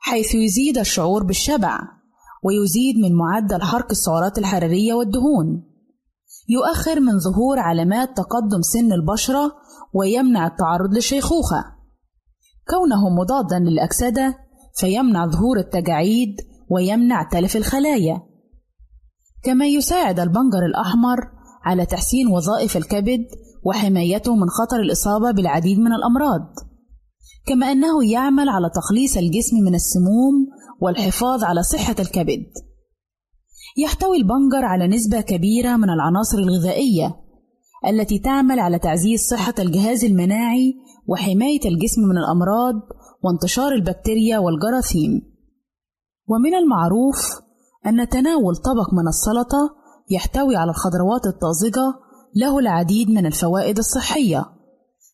حيث 0.00 0.34
يزيد 0.34 0.78
الشعور 0.78 1.22
بالشبع 1.22 1.80
ويزيد 2.44 2.96
من 2.98 3.12
معدل 3.14 3.62
حرق 3.62 3.90
السعرات 3.90 4.38
الحرارية 4.38 4.94
والدهون. 4.94 5.65
يؤخر 6.48 7.00
من 7.00 7.18
ظهور 7.18 7.58
علامات 7.58 8.08
تقدم 8.16 8.62
سن 8.62 8.92
البشرة 8.92 9.52
ويمنع 9.94 10.46
التعرض 10.46 10.94
للشيخوخة 10.94 11.64
كونه 12.68 13.08
مضادا 13.08 13.58
للأكسدة 13.58 14.38
فيمنع 14.80 15.26
ظهور 15.26 15.58
التجاعيد 15.58 16.36
ويمنع 16.70 17.22
تلف 17.22 17.56
الخلايا. 17.56 18.22
كما 19.44 19.66
يساعد 19.66 20.20
البنجر 20.20 20.66
الأحمر 20.68 21.16
على 21.64 21.86
تحسين 21.86 22.28
وظائف 22.28 22.76
الكبد 22.76 23.24
وحمايته 23.64 24.34
من 24.34 24.48
خطر 24.48 24.80
الإصابة 24.80 25.30
بالعديد 25.30 25.78
من 25.78 25.92
الأمراض. 25.92 26.54
كما 27.46 27.72
أنه 27.72 28.10
يعمل 28.10 28.48
على 28.48 28.70
تخليص 28.74 29.16
الجسم 29.16 29.56
من 29.56 29.74
السموم 29.74 30.46
والحفاظ 30.80 31.44
على 31.44 31.62
صحة 31.62 31.96
الكبد. 31.98 32.46
يحتوي 33.76 34.16
البنجر 34.16 34.64
على 34.64 34.88
نسبة 34.88 35.20
كبيرة 35.20 35.76
من 35.76 35.90
العناصر 35.90 36.38
الغذائية 36.38 37.16
التي 37.86 38.18
تعمل 38.18 38.58
على 38.58 38.78
تعزيز 38.78 39.20
صحة 39.20 39.54
الجهاز 39.58 40.04
المناعي 40.04 40.74
وحماية 41.08 41.60
الجسم 41.64 42.02
من 42.02 42.18
الأمراض 42.18 42.74
وانتشار 43.24 43.72
البكتيريا 43.72 44.38
والجراثيم. 44.38 45.22
ومن 46.28 46.54
المعروف 46.54 47.16
أن 47.86 48.08
تناول 48.08 48.56
طبق 48.56 48.94
من 48.94 49.08
السلطة 49.08 49.76
يحتوي 50.10 50.56
على 50.56 50.70
الخضروات 50.70 51.26
الطازجة 51.26 51.94
له 52.36 52.58
العديد 52.58 53.10
من 53.10 53.26
الفوائد 53.26 53.78
الصحية 53.78 54.44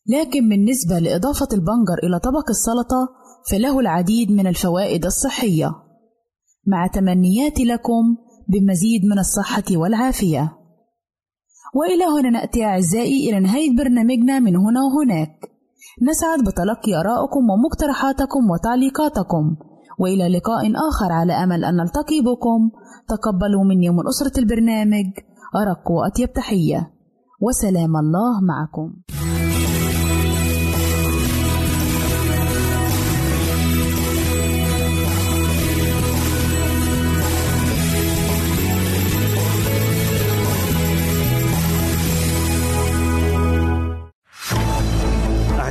لكن 0.07 0.49
بالنسبة 0.49 0.99
لإضافة 0.99 1.49
البنجر 1.53 1.99
إلى 2.03 2.19
طبق 2.19 2.51
السلطة 2.51 3.09
فله 3.51 3.81
العديد 3.81 4.31
من 4.31 4.47
الفوائد 4.47 5.05
الصحية 5.05 5.71
مع 6.67 6.87
تمنياتي 6.87 7.65
لكم 7.65 8.17
بمزيد 8.49 9.05
من 9.05 9.19
الصحة 9.19 9.65
والعافية. 9.77 10.53
وإلى 11.75 12.05
هنا 12.05 12.31
نأتي 12.31 12.65
أعزائي 12.65 13.31
إلى 13.31 13.41
نهاية 13.41 13.77
برنامجنا 13.77 14.39
من 14.39 14.57
هنا 14.57 14.81
وهناك. 14.83 15.39
نسعد 16.03 16.39
بتلقي 16.41 17.01
آرائكم 17.01 17.51
ومقترحاتكم 17.51 18.51
وتعليقاتكم. 18.51 19.57
وإلى 19.99 20.29
لقاء 20.39 20.73
آخر 20.89 21.13
على 21.13 21.33
أمل 21.33 21.65
أن 21.65 21.77
نلتقي 21.77 22.21
بكم. 22.21 22.71
تقبلوا 23.09 23.65
مني 23.65 23.91
ومن 23.91 24.09
أسرة 24.09 24.41
البرنامج. 24.41 25.07
أرق 25.57 25.91
وأطيب 25.91 26.33
تحية. 26.33 26.91
وسلام 27.41 27.97
الله 27.97 28.41
معكم. 28.41 28.95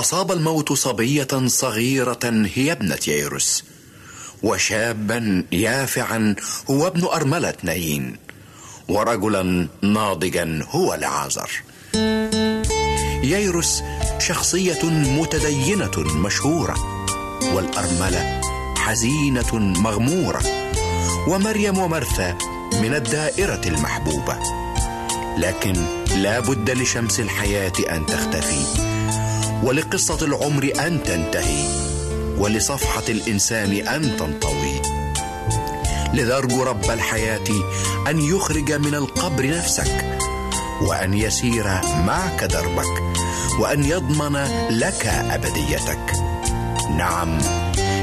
أصاب 0.00 0.32
الموت 0.32 0.72
صبية 0.72 1.28
صغيرة 1.46 2.48
هي 2.54 2.72
ابنة 2.72 2.98
ييروس. 3.08 3.64
وشابا 4.42 5.44
يافعا 5.52 6.34
هو 6.70 6.86
ابن 6.86 7.04
أرملة 7.04 7.54
نايين 7.62 8.16
ورجلا 8.88 9.68
ناضجا 9.82 10.66
هو 10.70 10.94
لعازر 10.94 11.50
ييروس 13.22 13.82
شخصية 14.18 14.84
متدينة 14.84 15.98
مشهورة 15.98 17.06
والأرملة 17.54 18.40
حزينة 18.76 19.54
مغمورة. 19.58 20.42
ومريم 21.28 21.78
ومرثا 21.78 22.38
من 22.72 22.94
الدائرة 22.94 23.60
المحبوبة. 23.66 24.38
لكن 25.38 25.72
لا 26.16 26.40
بد 26.40 26.70
لشمس 26.70 27.20
الحياة 27.20 27.72
أن 27.90 28.06
تختفي. 28.06 28.99
ولقصة 29.62 30.18
العمر 30.22 30.72
أن 30.86 31.02
تنتهي 31.02 31.64
ولصفحة 32.38 33.02
الإنسان 33.08 33.72
أن 33.72 34.16
تنطوي. 34.16 34.82
لذا 36.14 36.36
ارجو 36.36 36.62
رب 36.62 36.90
الحياة 36.90 37.48
أن 38.08 38.20
يخرج 38.20 38.72
من 38.72 38.94
القبر 38.94 39.46
نفسك 39.46 40.18
وأن 40.82 41.14
يسير 41.14 41.64
معك 42.06 42.44
دربك 42.44 43.02
وأن 43.58 43.84
يضمن 43.84 44.36
لك 44.70 45.06
أبديتك. 45.06 46.12
نعم 46.96 47.38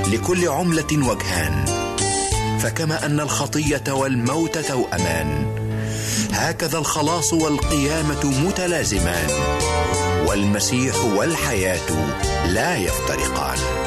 لكل 0.07 0.47
عملة 0.47 1.09
وجهان 1.09 1.65
فكما 2.59 3.05
أن 3.05 3.19
الخطية 3.19 3.83
والموت 3.87 4.57
توأمان 4.57 5.45
هكذا 6.31 6.77
الخلاص 6.77 7.33
والقيامة 7.33 8.25
متلازمان. 8.25 9.56
والمسيح 10.27 11.05
والحياة 11.05 11.89
لا 12.47 12.77
يفترقان. 12.77 13.86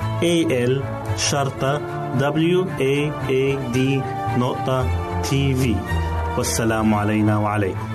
A 0.21 0.45
L 0.69 0.73
شرطة 1.17 1.81
W 2.53 2.59
A 2.77 2.95
A 3.29 3.43
D 3.73 3.77
نقطة 4.37 4.85
تي 5.21 5.53
في 5.53 5.75
والسلام 6.37 6.93
علينا 6.93 7.37
وعليكم. 7.37 7.87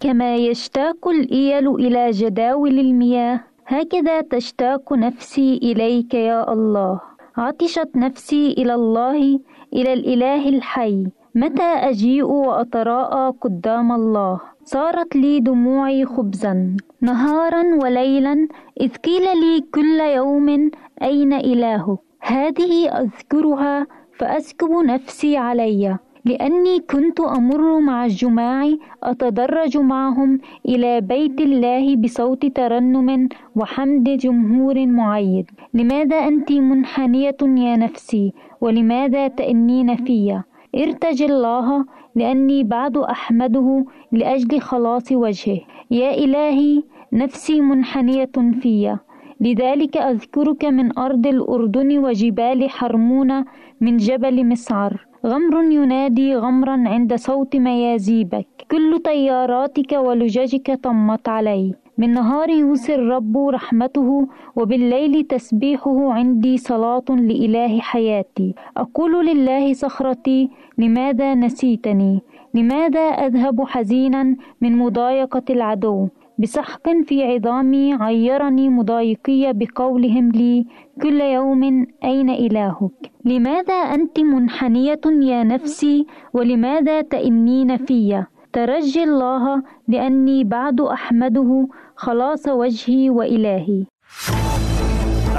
كما 0.00 0.36
يشتاق 0.36 1.08
الإيل 1.08 1.68
إلى 1.74 2.10
جداول 2.10 2.78
المياه 2.78 3.40
هكذا 3.66 4.20
تشتاق 4.20 4.92
نفسي 4.92 5.60
إليك 5.62 6.14
يا 6.14 6.52
الله. 6.52 7.00
عطشت 7.36 7.90
نفسي 7.96 8.52
إلى 8.58 8.74
الله 8.74 9.40
إلى 9.72 9.92
الإله 9.92 10.48
الحي. 10.48 11.06
متى 11.34 11.70
أجيء 11.90 12.24
وأتراءى 12.24 13.32
قدام 13.40 13.92
الله؟ 13.92 14.53
صارت 14.66 15.16
لي 15.16 15.40
دموعي 15.40 16.04
خبزا 16.04 16.76
نهارا 17.00 17.62
وليلا 17.82 18.48
إذ 18.80 18.96
قيل 18.96 19.22
لي 19.22 19.60
كل 19.74 20.00
يوم 20.00 20.70
أين 21.02 21.32
إلهك؟ 21.32 21.98
هذه 22.20 22.88
أذكرها 22.88 23.86
فأسكب 24.18 24.70
نفسي 24.70 25.36
علي 25.36 25.98
لأني 26.24 26.80
كنت 26.80 27.20
أمر 27.20 27.80
مع 27.80 28.04
الجماع 28.04 28.70
أتدرج 29.02 29.76
معهم 29.78 30.38
إلى 30.68 31.00
بيت 31.00 31.40
الله 31.40 31.96
بصوت 31.96 32.46
ترنم 32.46 33.28
وحمد 33.56 34.04
جمهور 34.04 34.86
معيد. 34.86 35.50
لماذا 35.74 36.16
أنت 36.16 36.52
منحنية 36.52 37.36
يا 37.42 37.76
نفسي؟ 37.76 38.32
ولماذا 38.60 39.28
تأنين 39.28 39.96
في؟ 39.96 40.40
ارتج 40.76 41.22
الله 41.22 41.84
لأني 42.14 42.64
بعد 42.64 42.96
أحمده 42.96 43.84
لأجل 44.12 44.60
خلاص 44.60 45.12
وجهه. 45.12 45.60
يا 45.90 46.14
إلهي 46.14 46.82
نفسي 47.12 47.60
منحنية 47.60 48.36
في. 48.60 48.96
لذلك 49.40 49.96
أذكرك 49.96 50.64
من 50.64 50.98
أرض 50.98 51.26
الأردن 51.26 51.98
وجبال 51.98 52.70
حرمون 52.70 53.44
من 53.80 53.96
جبل 53.96 54.46
مسعر. 54.46 55.06
غمر 55.26 55.62
ينادي 55.62 56.36
غمرا 56.36 56.82
عند 56.86 57.14
صوت 57.14 57.56
ميازيبك. 57.56 58.46
كل 58.70 58.98
طياراتك 58.98 59.92
ولججك 59.92 60.78
طمت 60.82 61.28
علي. 61.28 61.74
بالنهار 61.98 62.50
يوصي 62.50 62.94
الرب 62.94 63.38
رحمته 63.38 64.28
وبالليل 64.56 65.24
تسبيحه 65.24 66.12
عندي 66.12 66.56
صلاة 66.56 67.04
لإله 67.08 67.80
حياتي. 67.80 68.54
أقول 68.76 69.26
لله 69.26 69.72
صخرتي 69.72 70.50
لماذا 70.78 71.34
نسيتني؟ 71.34 72.20
لماذا 72.54 73.00
أذهب 73.00 73.64
حزينا 73.66 74.36
من 74.60 74.78
مضايقة 74.78 75.42
العدو؟ 75.50 76.08
بسحق 76.38 76.88
في 77.06 77.22
عظامي 77.22 77.94
عيرني 77.94 78.68
مضايقي 78.68 79.52
بقولهم 79.52 80.30
لي 80.30 80.66
كل 81.02 81.20
يوم 81.20 81.86
أين 82.04 82.30
إلهك؟ 82.30 83.12
لماذا 83.24 83.74
أنت 83.74 84.20
منحنية 84.20 85.00
يا 85.06 85.44
نفسي؟ 85.44 86.06
ولماذا 86.32 87.00
تئنين 87.00 87.76
في 87.76 88.24
ترجي 88.54 89.04
الله 89.04 89.62
لأني 89.88 90.44
بعد 90.44 90.80
أحمده 90.80 91.68
خلاص 91.96 92.48
وجهي 92.48 93.10
وإلهي. 93.10 93.84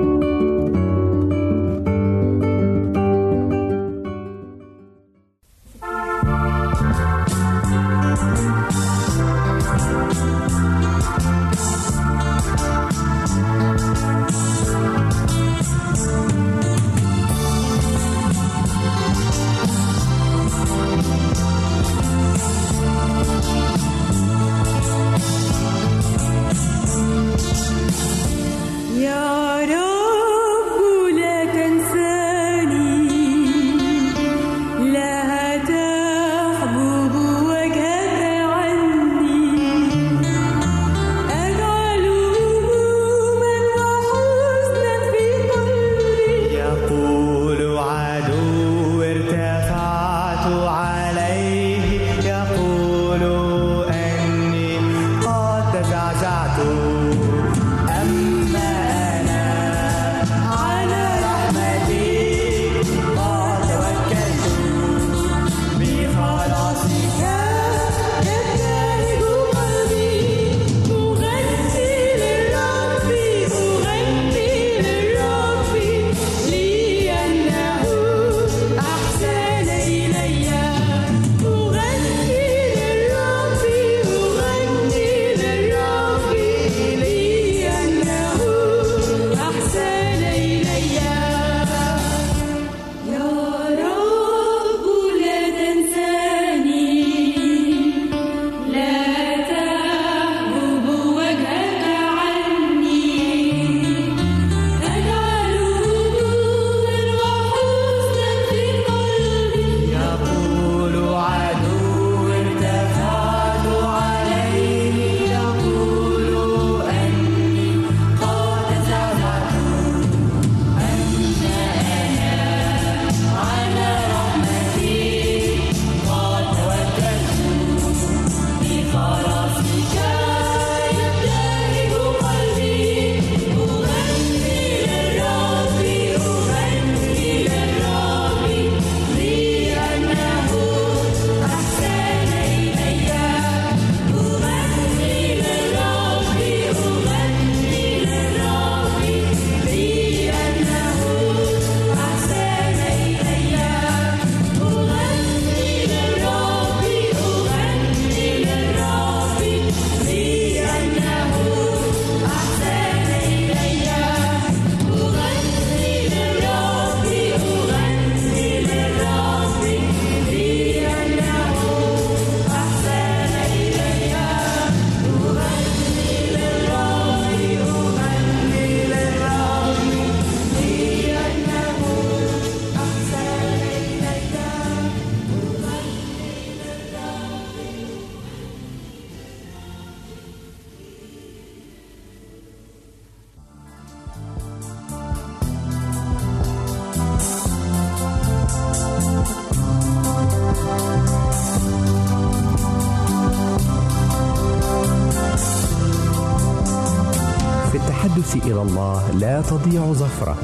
لا 209.21 209.41
تضيع 209.41 209.93
زفرة. 209.93 210.35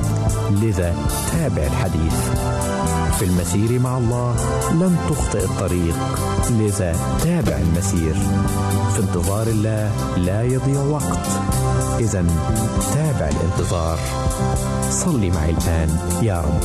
لذا 0.52 0.96
تابع 1.32 1.64
الحديث. 1.64 2.14
في 3.20 3.26
المسير 3.26 3.80
مع 3.80 3.98
الله 3.98 4.36
لن 4.72 4.98
تخطئ 5.10 5.46
الطريق. 5.46 5.96
لذا 6.50 6.96
تابع 7.24 7.58
المسير. 7.58 8.14
في 8.94 9.00
انتظار 9.00 9.48
الله 9.48 9.92
لا 10.18 10.44
يضيع 10.44 10.82
وقت. 10.82 11.28
إذا 12.00 12.26
تابع 12.94 13.30
الانتظار. 13.30 14.00
صلي 14.92 15.30
معي 15.32 15.50
الآن 15.50 15.98
يا 16.22 16.42
رب. 16.42 16.64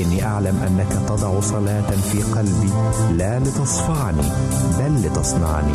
إني 0.00 0.24
أعلم 0.24 0.62
أنك 0.66 1.08
تضع 1.08 1.40
صلاة 1.40 1.90
في 1.90 2.22
قلبي. 2.22 2.72
لا 3.16 3.38
لتصفعني 3.38 4.28
بل 4.78 5.06
لتصنعني. 5.06 5.72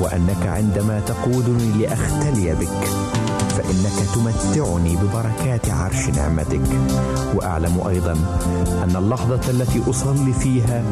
وأنك 0.00 0.46
عندما 0.46 1.00
تقودني 1.00 1.72
لأختلي 1.72 2.54
بك. 2.54 2.88
فإنك 3.68 4.08
تمتعني 4.14 4.96
ببركات 4.96 5.70
عرش 5.70 6.08
نعمتك. 6.08 6.60
وأعلم 7.34 7.80
أيضا 7.88 8.12
أن 8.84 8.96
اللحظة 8.96 9.50
التي 9.50 9.82
أصلي 9.90 10.32
فيها 10.32 10.82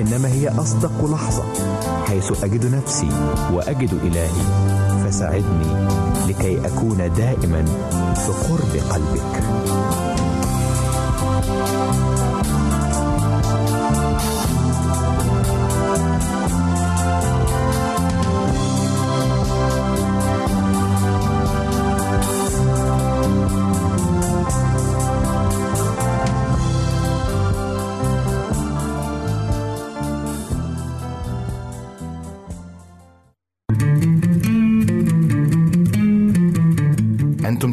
إنما 0.00 0.28
هي 0.28 0.48
أصدق 0.48 1.04
لحظة 1.12 1.44
حيث 2.08 2.44
أجد 2.44 2.74
نفسي 2.74 3.08
وأجد 3.52 3.94
إلهي. 4.02 4.42
فساعدني 5.04 5.88
لكي 6.28 6.66
أكون 6.66 7.12
دائما 7.16 7.64
في 8.14 8.32
قرب 8.48 8.76
قلبك. 8.90 9.42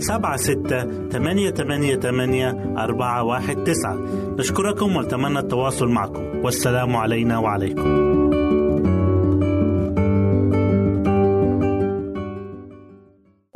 سبعة 0.00 0.36
ستة 0.36 1.08
ثمانية 1.08 1.50
ثمانية 1.50 1.94
ثمانية 1.94 2.74
أربعة 2.84 3.24
واحد 3.24 3.56
تسعة. 3.56 3.96
نشكركم 4.38 4.96
ونتمنى 4.96 5.38
التواصل 5.38 5.88
معكم. 5.88 6.22
والسلام 6.44 6.96
علينا 6.96 7.38
وعليكم. 7.38 8.10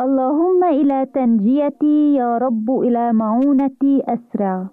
اللهم 0.00 0.64
إلى 0.64 1.06
تنجيتي 1.14 2.14
يا 2.14 2.38
رب 2.38 2.70
إلى 2.70 3.12
معونتي 3.12 4.02
أسرع. 4.08 4.66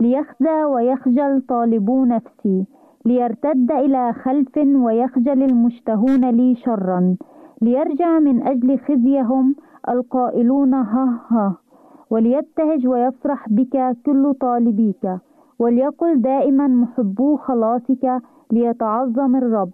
ليخزى 0.00 0.64
ويخجل 0.74 1.42
طالبو 1.48 2.04
نفسي. 2.04 2.64
ليرتد 3.06 3.70
إلى 3.70 4.12
خلف 4.24 4.56
ويخجل 4.56 5.42
المشتهون 5.42 6.30
لي 6.30 6.54
شرا. 6.54 7.16
ليرجع 7.62 8.18
من 8.18 8.42
أجل 8.42 8.78
خزيهم 8.78 9.54
القائلون 9.92 10.74
ها 10.74 11.20
ها 11.30 11.56
وليبتهج 12.10 12.86
ويفرح 12.86 13.48
بك 13.48 13.96
كل 14.06 14.34
طالبيك 14.40 15.04
وليقل 15.58 16.22
دائما 16.22 16.66
محبو 16.66 17.36
خلاصك 17.36 18.22
ليتعظم 18.52 19.36
الرب. 19.36 19.70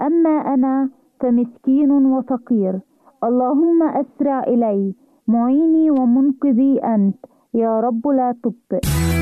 أما 0.00 0.30
أنا 0.54 0.88
فمسكين 1.20 1.90
وفقير 1.90 2.80
اللهم 3.24 3.82
أسرع 3.82 4.42
إلي 4.42 4.94
معيني 5.28 5.90
ومنقذي 5.90 6.78
أنت 6.84 7.16
يا 7.54 7.80
رب 7.80 8.08
لا 8.08 8.34
تبطئ. 8.42 9.21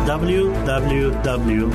Www 0.07 1.67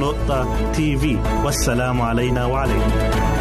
www.al-waad.tv 0.00 1.04
والسلام 1.44 2.02
علينا 2.02 2.46
وعليكم. 2.46 3.39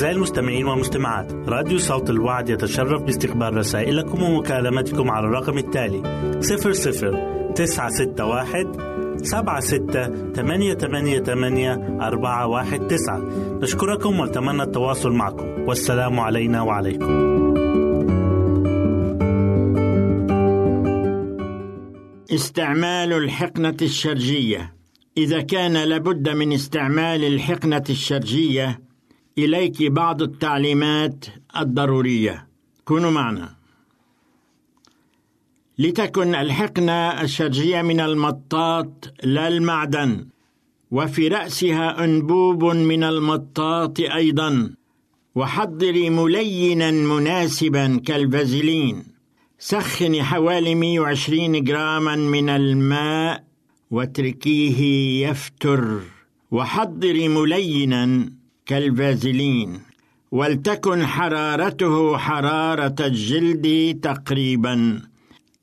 أعزائي 0.00 0.16
المستمعين 0.16 0.66
والمستمعات 0.66 1.32
راديو 1.32 1.78
صوت 1.78 2.10
الوعد 2.10 2.48
يتشرف 2.48 3.02
باستقبال 3.02 3.56
رسائلكم 3.56 4.22
ومكالمتكم 4.22 5.10
على 5.10 5.26
الرقم 5.26 5.58
التالي 5.58 6.02
00 6.40 7.52
961 7.54 9.24
سبعة 9.24 9.60
ستة 9.60 10.32
ثمانية 10.32 10.74
ثمانية 10.74 11.18
ثمانية 11.18 11.98
أربعة 12.00 12.46
واحد 12.46 12.86
تسعة. 12.86 13.18
نشكركم 13.62 14.20
ونتمنى 14.20 14.62
التواصل 14.62 15.12
معكم. 15.12 15.68
والسلام 15.68 16.20
علينا 16.20 16.62
وعليكم. 16.62 17.10
استعمال 22.34 23.12
الحقنة 23.12 23.76
الشرجية. 23.82 24.74
إذا 25.16 25.40
كان 25.40 25.72
لابد 25.72 26.28
من 26.28 26.52
استعمال 26.52 27.24
الحقنة 27.24 27.84
الشرجية 27.90 28.89
إليك 29.38 29.82
بعض 29.82 30.22
التعليمات 30.22 31.24
الضرورية. 31.56 32.48
كونوا 32.84 33.10
معنا. 33.10 33.54
لتكن 35.78 36.34
الحقنة 36.34 37.22
الشرجية 37.22 37.82
من 37.82 38.00
المطاط 38.00 39.14
لا 39.22 39.48
المعدن 39.48 40.26
وفي 40.90 41.28
رأسها 41.28 42.04
أنبوب 42.04 42.64
من 42.64 43.04
المطاط 43.04 44.00
أيضا. 44.00 44.74
وحضري 45.34 46.10
ملينا 46.10 46.90
مناسبا 46.90 48.00
كالفازلين. 48.06 49.04
سخني 49.58 50.22
حوالي 50.22 50.74
120 50.74 51.64
جراما 51.64 52.16
من 52.16 52.48
الماء 52.48 53.44
واتركيه 53.90 54.80
يفتر. 55.28 56.00
وحضري 56.50 57.28
ملينا 57.28 58.32
كالفازلين 58.70 59.80
ولتكن 60.30 61.06
حرارته 61.06 62.16
حرارة 62.16 62.94
الجلد 63.00 63.98
تقريبا. 64.02 65.02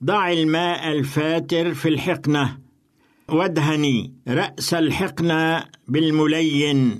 ضع 0.03 0.31
الماء 0.31 0.91
الفاتر 0.91 1.73
في 1.73 1.89
الحقنة 1.89 2.57
وادهني 3.29 4.13
رأس 4.27 4.73
الحقنة 4.73 5.63
بالملين 5.87 6.99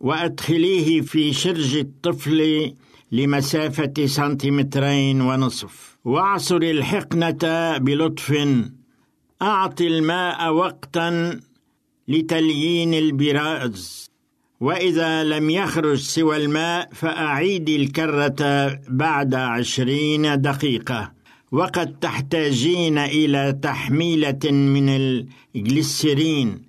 وأدخليه 0.00 1.00
في 1.00 1.32
شرج 1.32 1.76
الطفل 1.76 2.72
لمسافة 3.12 4.06
سنتيمترين 4.06 5.20
ونصف. 5.20 5.96
واعصر 6.04 6.56
الحقنة 6.56 7.78
بلطف 7.78 8.46
أعط 9.42 9.80
الماء 9.80 10.52
وقتا 10.52 11.40
لتليين 12.08 12.94
البراز. 12.94 14.13
وإذا 14.60 15.24
لم 15.24 15.50
يخرج 15.50 15.98
سوى 15.98 16.36
الماء 16.36 16.88
فأعيد 16.92 17.68
الكرة 17.68 18.40
بعد 18.88 19.34
عشرين 19.34 20.40
دقيقة. 20.40 21.12
وقد 21.52 21.98
تحتاجين 22.00 22.98
إلى 22.98 23.58
تحميلة 23.62 24.50
من 24.50 24.88
الجليسرين 24.88 26.62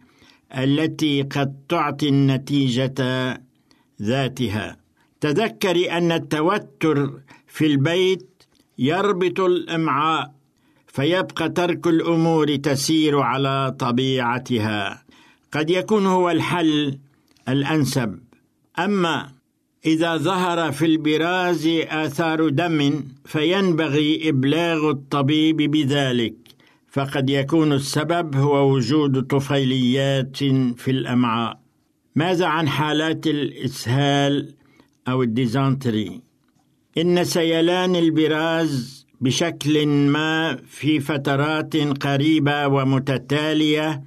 التي 0.58 1.22
قد 1.22 1.56
تعطي 1.70 2.10
النتيجة 2.10 2.94
ذاتها. 4.02 4.78
تذكري 5.22 5.92
أن 5.92 6.12
التوتر 6.12 7.12
في 7.48 7.66
البيت 7.66 8.44
يربط 8.80 9.40
الأمعاء 9.40 10.32
فيبقى 10.88 11.50
ترك 11.50 11.88
الأمور 11.88 12.56
تسير 12.56 13.20
على 13.20 13.76
طبيعتها. 13.80 15.04
قد 15.52 15.70
يكون 15.70 16.06
هو 16.06 16.30
الحل 16.30 16.98
الأنسب. 17.50 18.20
أما 18.80 19.32
إذا 19.86 20.18
ظهر 20.18 20.72
في 20.72 20.86
البراز 20.86 21.68
آثار 21.90 22.50
دم 22.50 23.04
فينبغي 23.26 24.30
إبلاغ 24.30 24.90
الطبيب 24.90 25.58
بذلك 25.58 26.34
فقد 26.92 27.30
يكون 27.30 27.74
السبب 27.74 28.36
هو 28.36 28.74
وجود 28.74 29.28
طفيليات 29.28 30.38
في 30.78 30.92
الأمعاء. 30.92 31.60
ماذا 32.16 32.46
عن 32.46 32.68
حالات 32.68 33.28
الإسهال 33.28 34.54
أو 35.08 35.24
ال 35.24 35.33
dysentery؟ 35.33 36.22
إن 36.98 37.24
سيلان 37.24 37.96
البراز 37.96 39.06
بشكل 39.22 39.88
ما 39.88 40.56
في 40.68 41.00
فترات 41.00 41.78
قريبة 41.78 42.68
ومتتالية 42.68 44.04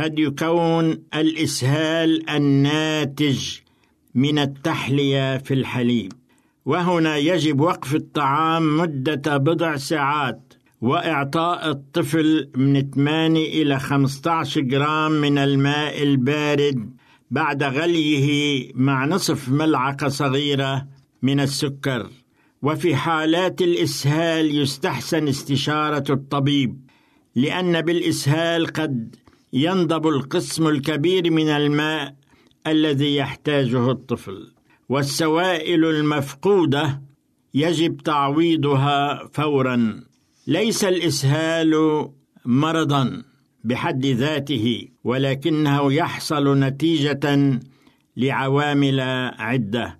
قد 0.00 0.18
يكون 0.18 0.98
الإسهال 1.14 2.30
الناتج 2.30 3.58
من 4.14 4.38
التحلية 4.38 5.38
في 5.38 5.54
الحليب. 5.54 6.12
وهنا 6.66 7.16
يجب 7.16 7.60
وقف 7.60 7.94
الطعام 7.94 8.78
مدة 8.78 9.36
بضع 9.36 9.76
ساعات 9.76 10.52
وإعطاء 10.80 11.70
الطفل 11.70 12.50
من 12.56 12.90
8 12.90 13.62
إلى 13.62 13.78
15 13.78 14.60
جرام 14.60 15.12
من 15.12 15.38
الماء 15.38 16.02
البارد 16.02 16.90
بعد 17.30 17.62
غليه 17.62 18.70
مع 18.74 19.06
نصف 19.06 19.48
ملعقة 19.48 20.08
صغيرة 20.08 20.86
من 21.22 21.40
السكر. 21.40 22.10
وفي 22.62 22.96
حالات 22.96 23.62
الإسهال 23.62 24.58
يستحسن 24.58 25.28
استشارة 25.28 26.12
الطبيب 26.12 26.80
لأن 27.34 27.80
بالإسهال 27.80 28.66
قد 28.66 29.16
ينضب 29.52 30.08
القسم 30.08 30.68
الكبير 30.68 31.30
من 31.30 31.48
الماء 31.48 32.14
الذي 32.66 33.16
يحتاجه 33.16 33.90
الطفل 33.90 34.52
والسوائل 34.88 35.84
المفقودة 35.84 37.02
يجب 37.54 37.96
تعويضها 37.96 39.26
فورا. 39.32 40.04
ليس 40.46 40.84
الإسهال 40.84 42.04
مرضا 42.44 43.22
بحد 43.64 44.06
ذاته 44.06 44.88
ولكنه 45.04 45.92
يحصل 45.92 46.58
نتيجة 46.58 47.60
لعوامل 48.16 49.00
عدة. 49.38 49.98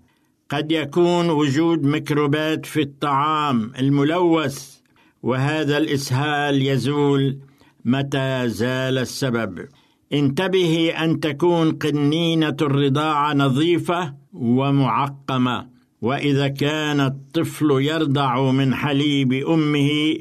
قد 0.51 0.73
يكون 0.73 1.31
وجود 1.31 1.83
ميكروبات 1.83 2.67
في 2.67 2.81
الطعام 2.83 3.73
الملوث 3.79 4.77
وهذا 5.23 5.79
الإسهال 5.79 6.63
يزول 6.63 7.39
متى 7.87 8.49
زال 8.49 8.99
السبب؟ 8.99 9.69
انتبهي 10.13 10.91
أن 10.91 11.21
تكون 11.21 11.73
قنينة 11.73 12.57
الرضاعه 12.63 13.35
نظيفة 13.35 14.15
ومعقمة 14.33 15.69
وإذا 16.03 16.49
كان 16.49 17.01
الطفل 17.01 17.71
يرضع 17.71 18.51
من 18.51 18.75
حليب 18.75 19.33
أمه 19.33 20.17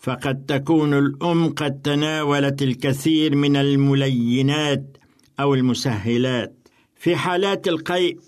فقد 0.00 0.46
تكون 0.46 0.94
الأم 0.94 1.48
قد 1.48 1.80
تناولت 1.80 2.62
الكثير 2.62 3.36
من 3.36 3.56
الملينات 3.56 4.96
أو 5.40 5.54
المسهلات. 5.54 6.68
في 6.96 7.16
حالات 7.16 7.68
القيء 7.68 8.18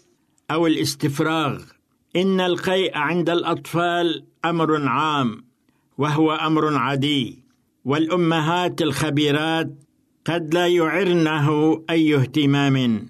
أو 0.50 0.66
الاستفراغ 0.66 1.62
إن 2.16 2.40
القيء 2.40 2.98
عند 2.98 3.30
الأطفال 3.30 4.24
أمر 4.44 4.88
عام 4.88 5.44
وهو 5.98 6.32
أمر 6.32 6.76
عادي. 6.76 7.41
والأمهات 7.84 8.82
الخبيرات 8.82 9.70
قد 10.24 10.54
لا 10.54 10.66
يعرنه 10.66 11.78
أي 11.90 12.14
اهتمام 12.14 13.06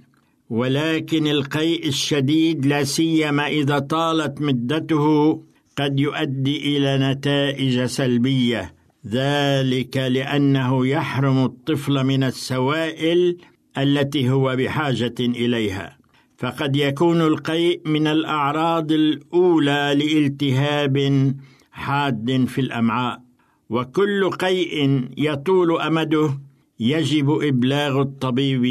ولكن 0.51 1.27
القيء 1.27 1.89
الشديد 1.89 2.67
لا 2.67 2.85
سيما 2.85 3.47
إذا 3.47 3.79
طالت 3.79 4.41
مدته 4.41 5.35
قد 5.77 6.01
يؤدي 6.01 6.77
إلى 6.77 7.13
نتائج 7.13 7.85
سلبية. 7.85 8.75
ذلك 9.07 9.97
لأنه 9.97 10.87
يحرم 10.87 11.45
الطفل 11.45 12.05
من 12.05 12.25
السوائل 12.25 13.37
التي 13.79 14.31
هو 14.31 14.57
بحاجة 14.57 15.15
إليها. 15.21 15.99
فقد 16.39 16.77
يكون 16.77 17.21
القيء 17.21 17.81
من 17.87 18.07
الأعراض 18.07 18.93
الأولى 18.93 19.95
لالتهاب 19.97 21.35
حاد 21.73 22.45
في 22.49 22.61
الأمعاء. 22.61 23.32
وكل 23.73 24.31
قيء 24.31 25.05
يطول 25.17 25.81
أمده 25.81 26.39
يجب 26.81 27.31
إبلاغ 27.31 28.01
الطبيب 28.01 28.65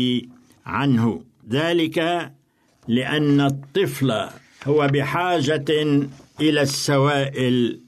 عنه. 0.66 1.22
ذلك 1.50 1.98
لأن 2.88 3.42
الطفل 3.42 4.12
هو 4.66 4.88
بحاجة 4.94 5.70
إلى 6.42 6.62
السوائل 6.62 7.80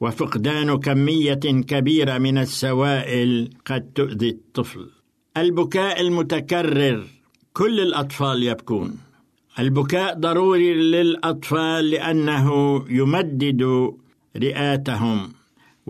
وفقدان 0.00 0.78
كمية 0.78 1.44
كبيرة 1.70 2.18
من 2.18 2.38
السوائل 2.38 3.50
قد 3.66 3.82
تؤذي 3.94 4.28
الطفل. 4.28 4.90
البكاء 5.36 6.00
المتكرر 6.00 7.04
كل 7.52 7.80
الأطفال 7.80 8.42
يبكون. 8.42 8.98
البكاء 9.58 10.14
ضروري 10.14 10.74
للأطفال 10.74 11.90
لأنه 11.90 12.46
يمدد 12.88 13.90
رئاتهم. 14.36 15.39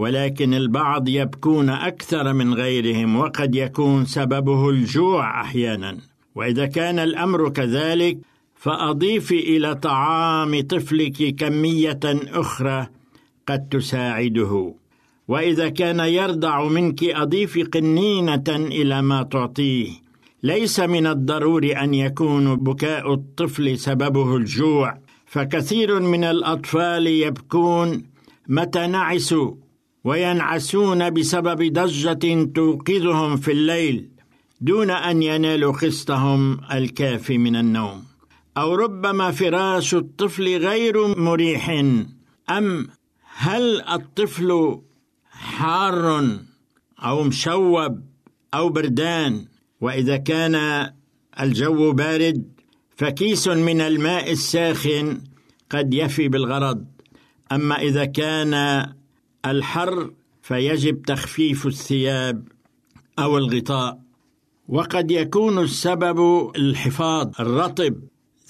ولكن 0.00 0.54
البعض 0.54 1.08
يبكون 1.08 1.70
أكثر 1.70 2.32
من 2.32 2.54
غيرهم 2.54 3.16
وقد 3.16 3.54
يكون 3.54 4.04
سببه 4.04 4.70
الجوع 4.70 5.40
أحيانا. 5.40 5.98
وإذا 6.34 6.66
كان 6.66 6.98
الأمر 6.98 7.48
كذلك 7.48 8.18
فاضيفي 8.54 9.38
إلى 9.56 9.74
طعام 9.74 10.60
طفلك 10.60 11.34
كمية 11.34 12.00
أخرى 12.32 12.86
قد 13.48 13.68
تساعده. 13.68 14.74
وإذا 15.28 15.68
كان 15.68 16.00
يرضع 16.00 16.64
منك 16.68 17.04
اضيفي 17.04 17.62
قنينة 17.62 18.48
إلى 18.48 19.02
ما 19.02 19.22
تعطيه 19.22 19.88
ليس 20.42 20.80
من 20.80 21.06
الضروري 21.06 21.72
أن 21.72 21.94
يكون 21.94 22.56
بكاء 22.56 23.14
الطفل 23.14 23.78
سببه 23.78 24.36
الجوع. 24.36 24.98
فكثير 25.26 26.00
من 26.00 26.24
الأطفال 26.24 27.06
يبكون 27.06 28.02
متى 28.48 28.86
نعسوا؟ 28.86 29.54
وينعسون 30.04 31.10
بسبب 31.10 31.72
ضجة 31.72 32.44
توقظهم 32.54 33.36
في 33.36 33.52
الليل 33.52 34.08
دون 34.60 34.90
أن 34.90 35.22
ينالوا 35.22 35.72
قسطهم 35.72 36.60
الكافي 36.72 37.38
من 37.38 37.56
النوم. 37.56 38.04
أو 38.56 38.74
ربما 38.74 39.30
فراش 39.30 39.94
الطفل 39.94 40.56
غير 40.56 41.16
مريح. 41.16 41.70
أم 42.50 42.88
هل 43.36 43.80
الطفل 43.80 44.80
حار 45.30 46.28
أو 47.04 47.22
مشوب 47.22 48.00
أو 48.54 48.68
بردان؟ 48.68 49.44
وإذا 49.80 50.16
كان 50.16 50.90
الجو 51.40 51.92
بارد 51.92 52.44
فكيس 52.96 53.48
من 53.48 53.80
الماء 53.80 54.32
الساخن 54.32 55.20
قد 55.70 55.94
يفي 55.94 56.28
بالغرض. 56.28 56.84
أما 57.52 57.74
إذا 57.74 58.04
كان 58.04 58.54
الحر 59.46 60.10
فيجب 60.42 61.02
تخفيف 61.02 61.66
الثياب 61.66 62.48
أو 63.18 63.38
الغطاء. 63.38 63.98
وقد 64.68 65.10
يكون 65.10 65.58
السبب 65.58 66.50
الحفاظ 66.56 67.28
الرطب. 67.40 67.94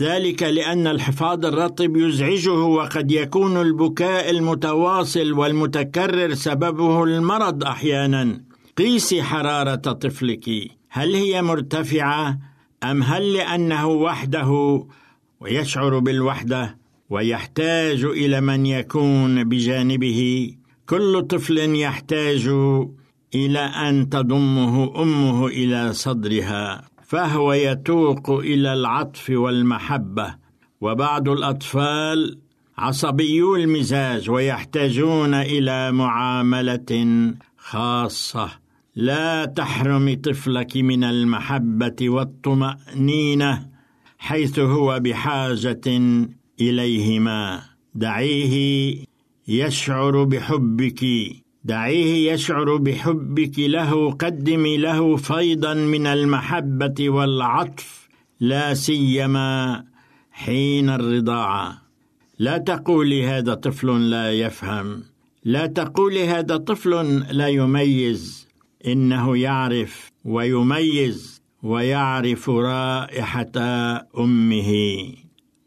ذلك 0.01 0.43
لأن 0.43 0.86
الحفاظ 0.86 1.47
الرطب 1.47 1.97
يزعجه 1.97 2.53
وقد 2.53 3.12
يكون 3.12 3.61
البكاء 3.61 4.30
المتواصل 4.30 5.32
والمتكرر 5.32 6.34
سببه 6.34 7.05
المرض 7.05 7.64
أحيانا. 7.64 8.43
قيسي 8.78 9.22
حرارة 9.22 9.74
طفلك. 9.74 10.51
هل 10.91 11.14
هي 11.14 11.43
مرتفعة؟ 11.43 12.38
أم 12.84 13.03
هل 13.03 13.32
لأنه 13.32 13.88
وحده 13.88 14.82
ويشعر 15.41 15.99
بالوحدة 15.99 16.76
ويحتاج 17.11 18.05
إلى 18.05 18.41
من 18.41 18.66
يكون 18.66 19.45
بجانبه؟ 19.45 20.51
كل 20.91 21.22
طفل 21.22 21.74
يحتاج 21.76 22.49
إلى 23.34 23.59
أن 23.59 24.09
تضمه 24.09 25.03
أمه 25.03 25.47
إلى 25.47 25.93
صدرها 25.93 26.82
فهو 27.03 27.53
يتوق 27.53 28.30
إلى 28.30 28.72
العطف 28.72 29.30
والمحبة. 29.30 30.34
وبعض 30.80 31.28
الأطفال 31.28 32.38
عصبيو 32.78 33.57
المزاج 33.57 34.30
ويحتاجون 34.30 35.34
إلى 35.34 35.93
معاملة 35.93 37.34
خاصة. 37.59 38.51
لا 38.97 39.45
تحرمي 39.45 40.16
طفلك 40.16 40.76
من 40.76 41.05
المحبة 41.05 41.97
والطمأنينة 42.11 43.66
حيث 44.18 44.59
هو 44.59 45.01
بحاجة 45.01 45.80
إليهما. 46.61 47.62
دعيه 47.95 49.10
يشعر 49.49 50.24
بحبك. 50.24 51.05
دعيه 51.64 52.32
يشعر 52.32 52.76
بحبك. 52.76 53.59
له 53.59 54.11
قدمي 54.11 54.76
له 54.76 55.16
فيضا 55.16 55.74
من 55.74 56.07
المحبة 56.07 57.11
والعطف. 57.11 58.09
لا 58.41 58.74
سيما 58.74 59.84
حين 60.30 60.91
الرضاعه 60.91 61.82
لا 62.38 62.59
تقولي 62.59 63.26
هذا 63.26 63.55
طفل 63.55 64.11
لا 64.11 64.32
يفهم. 64.32 65.03
لا 65.45 65.66
تقولي 65.66 66.28
هذا 66.28 66.57
طفل 66.57 67.22
لا 67.30 67.49
يميز. 67.49 68.49
إنه 68.86 69.36
يعرف 69.36 70.11
ويميز 70.24 71.43
ويعرف 71.62 72.51
رائحة 72.51 73.53
أمه. 74.18 74.72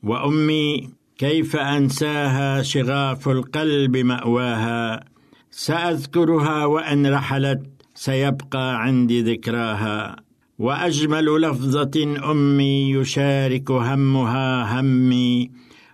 وأمي 0.04 0.90
كيف 1.18 1.56
أنساها 1.56 2.62
شغاف 2.62 3.30
القلب 3.30 3.98
مأواها؟ 3.98 5.04
سأذكرها 5.52 6.66
وإن 6.66 7.08
رحلت 7.08 7.62
سيبقى 7.96 8.82
عندي 8.84 9.22
ذكراها. 9.22 10.16
وأجمل 10.60 11.42
لفظة 11.42 12.32
أمي 12.32 12.92
يشارك 12.92 13.72
همها 13.72 14.80
همي 14.80 15.52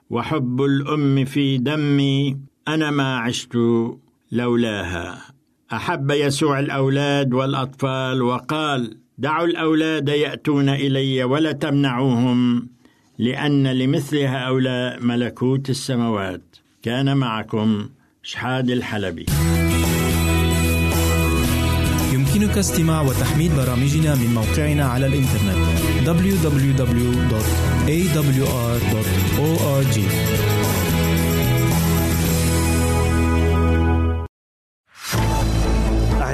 وحب 0.09 0.61
الأم 0.61 1.25
في 1.25 1.57
دمي 1.57 2.37
أنا 2.67 2.91
ما 2.91 3.17
عشت 3.17 3.57
لولاها. 4.31 5.21
أحب 5.73 6.11
يسوع 6.11 6.59
الأولاد 6.59 7.33
والأطفال 7.33 8.21
وقال 8.21 8.97
دعوا 9.17 9.45
الأولاد 9.45 10.09
يأتون 10.09 10.69
إلي 10.69 11.23
ولا 11.23 11.51
تمنعوهم 11.51 12.69
لأن 13.19 13.67
لمثل 13.67 14.17
هؤلاء 14.17 15.03
ملكوت 15.03 15.69
السماوات 15.69 16.41
كان 16.83 17.17
معكم 17.17 17.89
شحاد 18.23 18.69
الحلبي. 18.69 19.25
يمكنك 22.13 22.57
استماع 22.57 23.01
وتحميل 23.01 23.51
برامجنا 23.51 24.15
من 24.15 24.33
موقعنا 24.33 24.85
على 24.85 25.05
الإنترنت 25.05 25.57
www.awr.org 26.05 26.49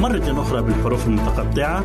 مرة 0.00 0.42
أخرى 0.42 0.62
بالحروف 0.62 1.06
المتقطعة. 1.06 1.84